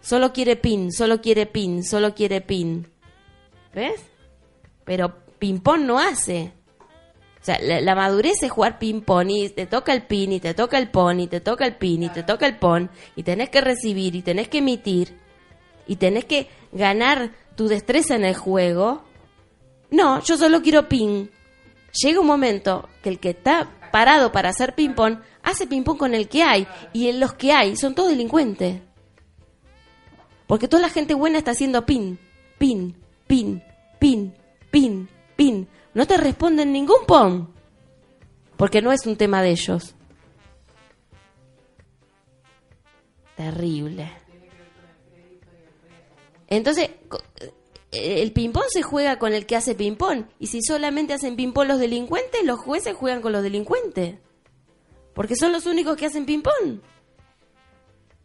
Solo 0.00 0.32
quiere 0.32 0.56
pin, 0.56 0.92
solo 0.92 1.20
quiere 1.20 1.46
pin, 1.46 1.84
solo 1.84 2.14
quiere 2.14 2.40
pin. 2.40 2.88
¿Ves? 3.72 4.02
Pero 4.84 5.14
ping-pong 5.38 5.82
no 5.82 6.00
hace. 6.00 6.52
O 7.46 7.52
sea, 7.54 7.60
la, 7.60 7.94
madurez 7.94 8.42
es 8.42 8.50
jugar 8.50 8.80
ping-pong 8.80 9.30
y 9.30 9.48
te 9.50 9.66
toca 9.66 9.92
el 9.92 10.02
pin 10.02 10.32
y 10.32 10.40
te 10.40 10.52
toca 10.52 10.78
el 10.78 10.90
pon 10.90 11.20
y 11.20 11.28
te 11.28 11.40
toca 11.40 11.64
el 11.64 11.76
pin 11.76 12.02
y 12.02 12.08
te 12.08 12.24
toca 12.24 12.44
el 12.44 12.56
pon 12.56 12.90
y 13.14 13.22
tenés 13.22 13.50
que 13.50 13.60
recibir 13.60 14.16
y 14.16 14.22
tenés 14.22 14.48
que 14.48 14.58
emitir 14.58 15.16
y 15.86 15.94
tenés 15.94 16.24
que 16.24 16.48
ganar 16.72 17.30
tu 17.54 17.68
destreza 17.68 18.16
en 18.16 18.24
el 18.24 18.34
juego. 18.34 19.04
No, 19.92 20.20
yo 20.24 20.36
solo 20.36 20.60
quiero 20.60 20.88
ping. 20.88 21.28
Llega 22.02 22.18
un 22.18 22.26
momento 22.26 22.88
que 23.00 23.10
el 23.10 23.20
que 23.20 23.30
está 23.30 23.70
parado 23.92 24.32
para 24.32 24.48
hacer 24.48 24.74
ping-pong 24.74 25.18
hace 25.44 25.68
ping-pong 25.68 25.98
con 25.98 26.16
el 26.16 26.26
que 26.26 26.42
hay 26.42 26.66
y 26.92 27.06
en 27.10 27.20
los 27.20 27.34
que 27.34 27.52
hay 27.52 27.76
son 27.76 27.94
todos 27.94 28.10
delincuentes. 28.10 28.80
Porque 30.48 30.66
toda 30.66 30.82
la 30.82 30.90
gente 30.90 31.14
buena 31.14 31.38
está 31.38 31.52
haciendo 31.52 31.86
pin, 31.86 32.18
pin, 32.58 32.96
pin, 33.28 33.62
pin 34.00 34.34
no 35.96 36.06
te 36.06 36.18
responden 36.18 36.72
ningún 36.72 37.06
pon, 37.06 37.48
porque 38.58 38.82
no 38.82 38.92
es 38.92 39.06
un 39.06 39.16
tema 39.16 39.40
de 39.40 39.48
ellos. 39.52 39.94
Terrible. 43.34 44.12
Entonces, 46.48 46.90
eh, 47.92 48.22
el 48.22 48.32
ping-pong 48.32 48.66
se 48.68 48.82
juega 48.82 49.18
con 49.18 49.32
el 49.32 49.46
que 49.46 49.56
hace 49.56 49.74
ping-pong. 49.74 50.26
Y 50.38 50.48
si 50.48 50.60
solamente 50.60 51.14
hacen 51.14 51.34
ping-pong 51.34 51.66
los 51.66 51.78
delincuentes, 51.78 52.44
los 52.44 52.60
jueces 52.60 52.94
juegan 52.94 53.22
con 53.22 53.32
los 53.32 53.42
delincuentes. 53.42 54.18
Porque 55.14 55.34
son 55.34 55.50
los 55.50 55.64
únicos 55.64 55.96
que 55.96 56.04
hacen 56.04 56.26
ping-pong. 56.26 56.80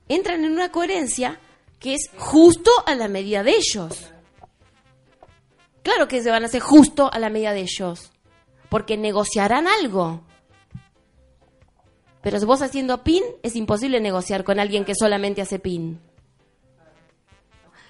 Entran 0.09 0.43
en 0.43 0.51
una 0.51 0.74
coherencia 0.74 1.39
que 1.80 1.93
es 1.93 2.09
justo 2.17 2.69
a 2.86 2.95
la 2.95 3.07
medida 3.07 3.43
de 3.43 3.55
ellos. 3.55 4.11
Claro 5.84 6.07
que 6.07 6.21
se 6.21 6.29
van 6.29 6.43
a 6.43 6.45
hacer 6.45 6.61
justo 6.61 7.11
a 7.11 7.19
la 7.19 7.29
medida 7.29 7.53
de 7.53 7.61
ellos, 7.61 8.11
porque 8.69 8.97
negociarán 8.97 9.67
algo. 9.67 10.21
Pero 12.21 12.39
vos 12.45 12.61
haciendo 12.61 13.03
pin, 13.03 13.23
es 13.41 13.55
imposible 13.55 13.99
negociar 13.99 14.43
con 14.43 14.59
alguien 14.59 14.86
que 14.86 14.93
solamente 14.93 15.41
hace 15.41 15.57
pin. 15.57 15.99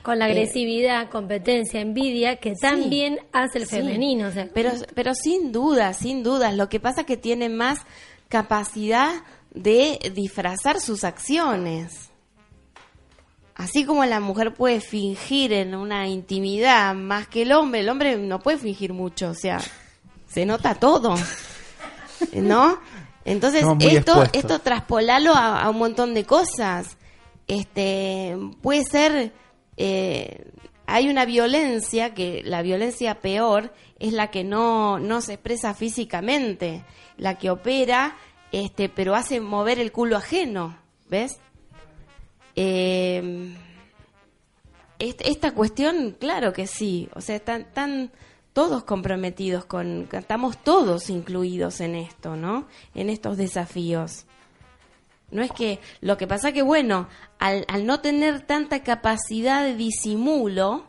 Con 0.04 0.20
la 0.20 0.28
eh, 0.28 0.32
agresividad, 0.32 1.10
competencia, 1.10 1.82
envidia, 1.82 2.38
que 2.38 2.54
también 2.56 3.20
hace 3.34 3.60
el 3.60 3.68
femenino. 3.68 4.30
pero, 4.54 4.72
pero 4.96 5.14
sin 5.14 5.52
duda, 5.52 5.94
sin 5.94 6.24
duda. 6.24 6.52
Lo 6.54 6.70
que 6.70 6.80
pasa 6.80 7.02
es 7.02 7.08
que 7.08 7.18
tiene 7.18 7.50
más 7.50 7.80
capacidad 8.30 9.12
de 9.54 10.00
disfrazar 10.16 10.80
sus 10.80 11.04
acciones 11.04 12.11
así 13.62 13.86
como 13.86 14.04
la 14.06 14.20
mujer 14.20 14.54
puede 14.54 14.82
fingir 14.82 15.54
en 15.54 15.76
una 15.76 16.08
intimidad 16.08 16.96
más 16.96 17.28
que 17.28 17.44
el 17.44 17.52
hombre, 17.52 17.82
el 17.82 17.90
hombre 17.90 18.18
no 18.18 18.40
puede 18.40 18.58
fingir 18.58 18.92
mucho, 18.92 19.30
o 19.30 19.34
sea, 19.36 19.60
se 20.28 20.46
nota 20.48 20.76
todo, 20.76 21.16
¿no? 22.34 22.80
Entonces 23.24 23.64
esto 23.80 24.24
esto 24.34 24.60
traspolalo 24.60 25.36
a, 25.36 25.70
un 25.70 25.78
montón 25.78 26.16
de 26.16 26.26
cosas. 26.26 26.98
Este 27.48 28.36
puede 28.62 28.84
ser 28.84 29.32
eh, 29.78 30.52
hay 30.88 31.08
una 31.08 31.26
violencia 31.26 32.16
que 32.16 32.42
la 32.44 32.64
violencia 32.64 33.20
peor 33.20 33.74
es 34.00 34.14
la 34.14 34.32
que 34.32 34.44
no 34.44 34.98
no 34.98 35.22
se 35.22 35.34
expresa 35.34 35.76
físicamente, 35.76 36.84
la 37.18 37.38
que 37.38 37.52
opera 37.52 38.16
este 38.52 38.90
pero 38.90 39.14
hace 39.14 39.40
mover 39.40 39.78
el 39.78 39.92
culo 39.92 40.18
ajeno, 40.18 40.76
¿ves? 41.10 41.40
Eh, 42.56 43.56
esta 45.02 45.54
cuestión, 45.54 46.16
claro 46.20 46.54
que 46.54 46.68
sí, 46.68 47.10
o 47.16 47.22
sea, 47.22 47.36
están, 47.36 48.12
todos 48.54 48.84
comprometidos 48.84 49.66
con, 49.66 50.10
estamos 50.12 50.58
todos 50.58 51.10
incluidos 51.10 51.80
en 51.80 51.96
esto, 51.96 52.36
¿no? 52.36 52.68
En 52.94 53.10
estos 53.10 53.38
desafíos. 53.38 54.26
No 55.32 55.42
es 55.42 55.52
que, 55.52 55.80
lo 56.02 56.18
que 56.18 56.28
pasa 56.28 56.52
que, 56.52 56.62
bueno, 56.62 57.08
al, 57.40 57.66
no 57.86 58.02
tener 58.02 58.42
tanta 58.42 58.84
capacidad 58.84 59.64
de 59.64 59.76
disimulo, 59.76 60.84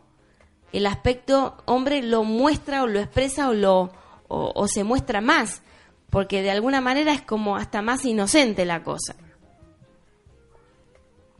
el 0.73 0.85
aspecto 0.85 1.57
hombre 1.65 2.03
lo 2.03 2.23
muestra 2.25 2.83
o 2.83 2.87
lo 2.87 2.99
expresa 2.99 3.47
o 3.49 3.53
lo 3.53 3.91
o 4.27 4.67
se 4.67 4.83
muestra 4.83 5.21
más, 5.21 5.61
porque 6.09 6.41
de 6.41 6.49
alguna 6.49 6.81
manera 6.81 7.13
es 7.13 7.21
como 7.21 7.55
hasta 7.55 7.83
más 7.83 8.03
inocente 8.03 8.65
la 8.65 8.83
cosa. 8.83 9.15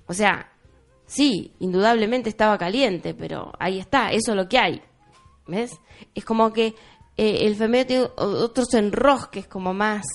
O 0.08 0.14
sea, 0.14 0.52
sí, 1.06 1.54
indudablemente 1.60 2.30
estaba 2.30 2.58
caliente, 2.58 3.14
pero 3.14 3.54
ahí 3.60 3.80
está, 3.80 4.12
eso 4.12 4.32
es 4.32 4.38
lo 4.38 4.48
que 4.48 4.58
hay. 4.58 4.82
¿Ves? 5.48 5.80
Es 6.16 6.24
como 6.24 6.54
que 6.54 6.76
eh, 7.18 7.40
el 7.42 7.56
femenino 7.56 7.88
tiene 7.88 8.10
otros 8.16 8.74
enrosques 8.74 9.48
como 9.48 9.74
más, 9.74 10.06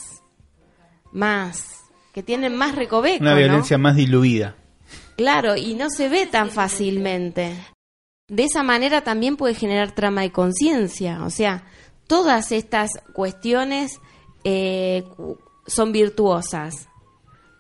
más, 1.12 1.84
que 2.12 2.22
tienen 2.22 2.56
más 2.56 2.74
recoveco. 2.74 3.22
Una 3.22 3.34
violencia 3.34 3.78
más 3.78 3.96
diluida. 3.96 4.56
Claro, 5.16 5.56
y 5.56 5.74
no 5.74 5.90
se 5.90 6.08
ve 6.08 6.26
tan 6.26 6.50
fácilmente. 6.50 7.54
De 8.28 8.44
esa 8.44 8.62
manera 8.62 9.02
también 9.02 9.36
puede 9.36 9.54
generar 9.54 9.92
trama 9.92 10.22
de 10.22 10.32
conciencia. 10.32 11.24
O 11.24 11.30
sea, 11.30 11.64
todas 12.06 12.52
estas 12.52 12.90
cuestiones 13.12 14.00
eh, 14.44 15.04
son 15.66 15.92
virtuosas, 15.92 16.88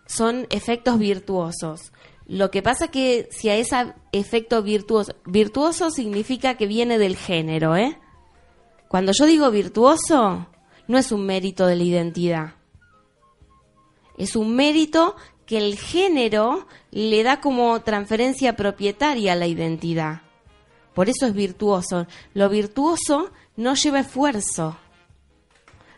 son 0.06 0.46
efectos 0.50 0.98
virtuosos. 0.98 1.92
Lo 2.28 2.50
que 2.50 2.62
pasa 2.62 2.88
que 2.88 3.28
si 3.32 3.48
a 3.48 3.56
ese 3.56 3.94
efecto 4.12 4.62
virtuoso, 4.62 5.14
virtuoso 5.24 5.90
significa 5.90 6.56
que 6.56 6.66
viene 6.66 6.98
del 6.98 7.16
género, 7.16 7.74
¿eh? 7.74 7.98
Cuando 8.86 9.12
yo 9.12 9.24
digo 9.24 9.50
virtuoso, 9.50 10.46
no 10.86 10.98
es 10.98 11.10
un 11.10 11.24
mérito 11.24 11.66
de 11.66 11.76
la 11.76 11.82
identidad. 11.82 12.54
Es 14.18 14.36
un 14.36 14.54
mérito 14.54 15.16
que 15.46 15.56
el 15.56 15.78
género 15.78 16.66
le 16.90 17.22
da 17.22 17.40
como 17.40 17.80
transferencia 17.80 18.56
propietaria 18.56 19.32
a 19.32 19.36
la 19.36 19.46
identidad. 19.46 20.22
Por 20.92 21.08
eso 21.08 21.26
es 21.26 21.32
virtuoso. 21.32 22.06
Lo 22.34 22.50
virtuoso 22.50 23.30
no 23.56 23.74
lleva 23.74 24.00
esfuerzo. 24.00 24.76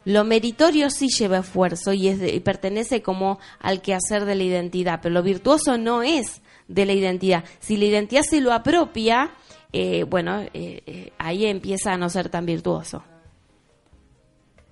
Lo 0.04 0.24
meritorio 0.24 0.90
sí 0.90 1.08
lleva 1.08 1.38
esfuerzo 1.38 1.92
y, 1.92 2.08
es 2.08 2.40
pertenece 2.40 3.02
como 3.02 3.38
al 3.58 3.82
quehacer 3.82 4.24
de 4.24 4.34
la 4.34 4.44
identidad, 4.44 5.00
pero 5.02 5.14
lo 5.14 5.22
virtuoso 5.22 5.76
no 5.76 6.02
es 6.02 6.40
de 6.68 6.86
la 6.86 6.92
identidad. 6.92 7.44
Si 7.58 7.76
la 7.76 7.84
identidad 7.84 8.22
se 8.22 8.40
lo 8.40 8.52
apropia, 8.52 9.32
eh, 9.72 10.04
bueno, 10.04 10.40
eh, 10.40 10.50
eh, 10.54 11.12
ahí 11.18 11.46
empieza 11.46 11.92
a 11.92 11.98
no 11.98 12.08
ser 12.08 12.28
tan 12.28 12.46
virtuoso. 12.46 13.04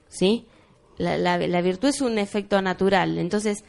¿Sí? 0.08 0.46
La, 0.96 1.18
la, 1.18 1.60
virtud 1.60 1.88
es 1.88 2.00
un 2.00 2.18
efecto 2.18 2.60
natural. 2.62 3.18
Entonces, 3.18 3.64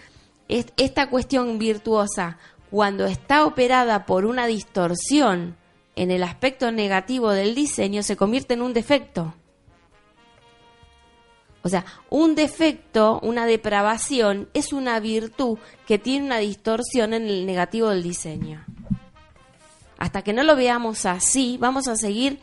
esta 0.47 1.09
cuestión 1.09 1.59
virtuosa, 1.59 2.39
cuando 2.71 3.05
está 3.05 3.45
operada 3.45 4.05
por 4.05 4.25
una 4.25 4.47
distorsión 4.47 5.57
en 5.95 6.11
el 6.11 6.23
aspecto 6.23 6.71
negativo 6.71 7.31
del 7.31 7.53
diseño, 7.53 8.01
se 8.01 8.15
convierte 8.15 8.55
en 8.55 8.61
un 8.61 8.73
defecto. 8.73 9.35
O 11.69 11.71
sea, 11.71 11.85
un 12.09 12.33
defecto, 12.33 13.19
una 13.21 13.45
depravación, 13.45 14.49
es 14.53 14.73
una 14.73 14.99
virtud 14.99 15.59
que 15.85 15.99
tiene 15.99 16.25
una 16.25 16.39
distorsión 16.39 17.13
en 17.13 17.27
el 17.27 17.45
negativo 17.45 17.89
del 17.89 18.01
diseño. 18.01 18.65
Hasta 19.97 20.23
que 20.23 20.33
no 20.33 20.43
lo 20.43 20.55
veamos 20.55 21.05
así, 21.05 21.57
vamos 21.59 21.87
a 21.87 21.95
seguir 21.95 22.39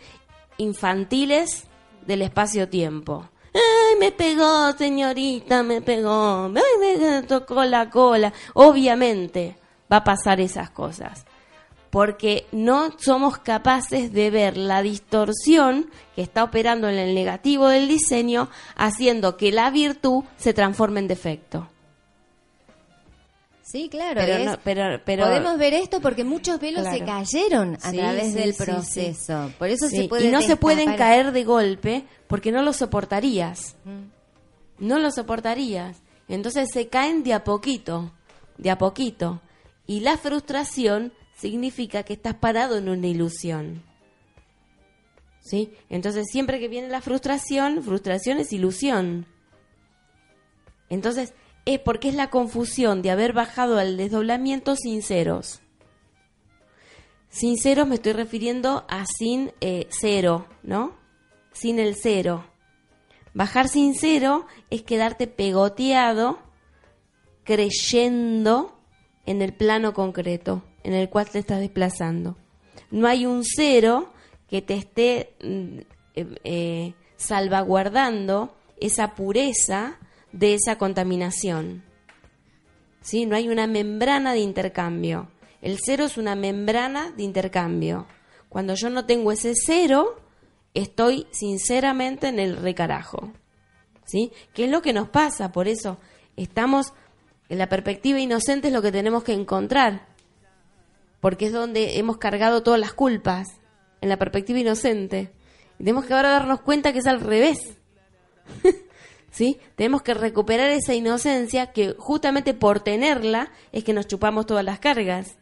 infantiles 0.58 1.64
del 2.06 2.22
espacio-tiempo. 2.22 3.28
¡Ay, 3.52 3.98
me 3.98 4.12
pegó, 4.12 4.72
señorita, 4.72 5.62
me 5.62 5.80
pegó! 5.80 6.44
¡Ay, 6.54 6.98
me 7.00 7.22
tocó 7.22 7.64
la 7.64 7.90
cola! 7.90 8.32
Obviamente 8.54 9.56
va 9.90 9.98
a 9.98 10.04
pasar 10.04 10.40
esas 10.40 10.70
cosas 10.70 11.26
porque 11.96 12.44
no 12.52 12.90
somos 12.98 13.38
capaces 13.38 14.12
de 14.12 14.28
ver 14.28 14.58
la 14.58 14.82
distorsión 14.82 15.90
que 16.14 16.20
está 16.20 16.44
operando 16.44 16.90
en 16.90 16.98
el 16.98 17.14
negativo 17.14 17.68
del 17.68 17.88
diseño, 17.88 18.50
haciendo 18.76 19.38
que 19.38 19.50
la 19.50 19.70
virtud 19.70 20.22
se 20.36 20.52
transforme 20.52 21.00
en 21.00 21.08
defecto. 21.08 21.70
Sí, 23.62 23.88
claro. 23.88 24.20
Pero, 24.62 25.02
podemos 25.06 25.56
ver 25.56 25.72
esto 25.72 26.02
porque 26.02 26.22
muchos 26.22 26.60
velos 26.60 26.86
se 26.86 27.02
cayeron 27.02 27.78
a 27.82 27.90
través 27.90 28.34
del 28.34 28.52
proceso. 28.52 29.50
Por 29.58 29.70
eso 29.70 29.88
se 29.88 30.06
puede 30.06 30.26
y 30.26 30.30
no 30.30 30.42
se 30.42 30.56
pueden 30.56 30.98
caer 30.98 31.32
de 31.32 31.44
golpe 31.44 32.04
porque 32.26 32.52
no 32.52 32.60
lo 32.60 32.74
soportarías. 32.74 33.74
Mm. 33.84 34.86
No 34.86 34.98
lo 34.98 35.10
soportarías. 35.10 35.96
Entonces 36.28 36.68
se 36.70 36.88
caen 36.88 37.22
de 37.22 37.32
a 37.32 37.42
poquito, 37.42 38.12
de 38.58 38.70
a 38.70 38.76
poquito. 38.76 39.40
Y 39.86 40.00
la 40.00 40.18
frustración 40.18 41.14
significa 41.36 42.02
que 42.02 42.14
estás 42.14 42.34
parado 42.34 42.78
en 42.78 42.88
una 42.88 43.06
ilusión. 43.06 43.82
¿Sí? 45.40 45.72
Entonces, 45.88 46.26
siempre 46.30 46.58
que 46.58 46.68
viene 46.68 46.88
la 46.88 47.00
frustración, 47.00 47.82
frustración 47.82 48.38
es 48.38 48.52
ilusión. 48.52 49.26
Entonces, 50.88 51.34
es 51.66 51.78
porque 51.78 52.08
es 52.08 52.14
la 52.14 52.30
confusión 52.30 53.02
de 53.02 53.10
haber 53.10 53.32
bajado 53.32 53.78
al 53.78 53.96
desdoblamiento 53.96 54.74
sinceros. 54.74 55.60
Sinceros 57.28 57.86
me 57.86 57.96
estoy 57.96 58.12
refiriendo 58.12 58.84
a 58.88 59.04
sin 59.06 59.52
eh, 59.60 59.86
cero, 59.90 60.46
¿no? 60.62 60.96
Sin 61.52 61.78
el 61.78 61.94
cero. 61.96 62.44
Bajar 63.34 63.68
sincero 63.68 64.46
es 64.70 64.82
quedarte 64.82 65.26
pegoteado 65.26 66.38
creyendo 67.44 68.80
en 69.26 69.42
el 69.42 69.52
plano 69.54 69.92
concreto 69.92 70.62
en 70.86 70.94
el 70.94 71.08
cual 71.10 71.28
te 71.28 71.40
estás 71.40 71.58
desplazando. 71.58 72.36
No 72.92 73.08
hay 73.08 73.26
un 73.26 73.42
cero 73.42 74.12
que 74.48 74.62
te 74.62 74.74
esté 74.74 75.34
mm, 75.42 75.78
eh, 76.14 76.38
eh, 76.44 76.94
salvaguardando 77.16 78.54
esa 78.80 79.16
pureza 79.16 79.98
de 80.30 80.54
esa 80.54 80.78
contaminación. 80.78 81.82
¿Sí? 83.00 83.26
No 83.26 83.34
hay 83.34 83.48
una 83.48 83.66
membrana 83.66 84.32
de 84.32 84.38
intercambio. 84.38 85.28
El 85.60 85.78
cero 85.84 86.04
es 86.04 86.18
una 86.18 86.36
membrana 86.36 87.10
de 87.10 87.24
intercambio. 87.24 88.06
Cuando 88.48 88.74
yo 88.74 88.88
no 88.88 89.06
tengo 89.06 89.32
ese 89.32 89.54
cero, 89.56 90.20
estoy 90.72 91.26
sinceramente 91.32 92.28
en 92.28 92.38
el 92.38 92.56
recarajo. 92.56 93.32
¿Sí? 94.04 94.30
¿Qué 94.54 94.66
es 94.66 94.70
lo 94.70 94.82
que 94.82 94.92
nos 94.92 95.08
pasa? 95.08 95.50
Por 95.50 95.66
eso 95.66 95.98
estamos 96.36 96.92
en 97.48 97.58
la 97.58 97.68
perspectiva 97.68 98.20
inocente 98.20 98.68
es 98.68 98.72
lo 98.72 98.82
que 98.82 98.92
tenemos 98.92 99.24
que 99.24 99.32
encontrar 99.32 100.14
porque 101.26 101.46
es 101.46 101.52
donde 101.52 101.98
hemos 101.98 102.18
cargado 102.18 102.62
todas 102.62 102.78
las 102.78 102.92
culpas, 102.92 103.48
en 104.00 104.08
la 104.08 104.16
perspectiva 104.16 104.60
inocente. 104.60 105.32
Y 105.74 105.78
tenemos 105.78 106.04
que 106.04 106.14
ahora 106.14 106.30
darnos 106.30 106.60
cuenta 106.60 106.92
que 106.92 107.00
es 107.00 107.06
al 107.08 107.20
revés. 107.20 107.78
¿Sí? 109.32 109.58
Tenemos 109.74 110.02
que 110.02 110.14
recuperar 110.14 110.70
esa 110.70 110.94
inocencia 110.94 111.72
que 111.72 111.96
justamente 111.98 112.54
por 112.54 112.78
tenerla 112.78 113.50
es 113.72 113.82
que 113.82 113.92
nos 113.92 114.06
chupamos 114.06 114.46
todas 114.46 114.64
las 114.64 114.78
cargas. 114.78 115.36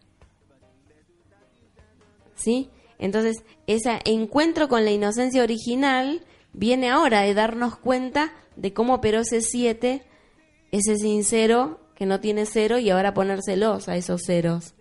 ¿Sí? 2.35 2.70
Entonces, 2.99 3.45
ese 3.66 4.01
encuentro 4.07 4.70
con 4.70 4.87
la 4.87 4.91
inocencia 4.91 5.43
original 5.43 6.24
viene 6.55 6.89
ahora 6.89 7.20
de 7.20 7.35
darnos 7.35 7.76
cuenta 7.76 8.32
de 8.57 8.72
cómo 8.72 8.95
operó 8.95 9.20
ese 9.20 9.43
siete, 9.43 10.03
ese 10.72 10.97
sincero 10.97 11.78
que 11.95 12.07
no 12.07 12.20
tiene 12.20 12.47
cero 12.47 12.78
y 12.78 12.89
ahora 12.89 13.12
ponérselos 13.12 13.91
a 13.91 13.97
esos 13.97 14.22
ceros. 14.24 14.74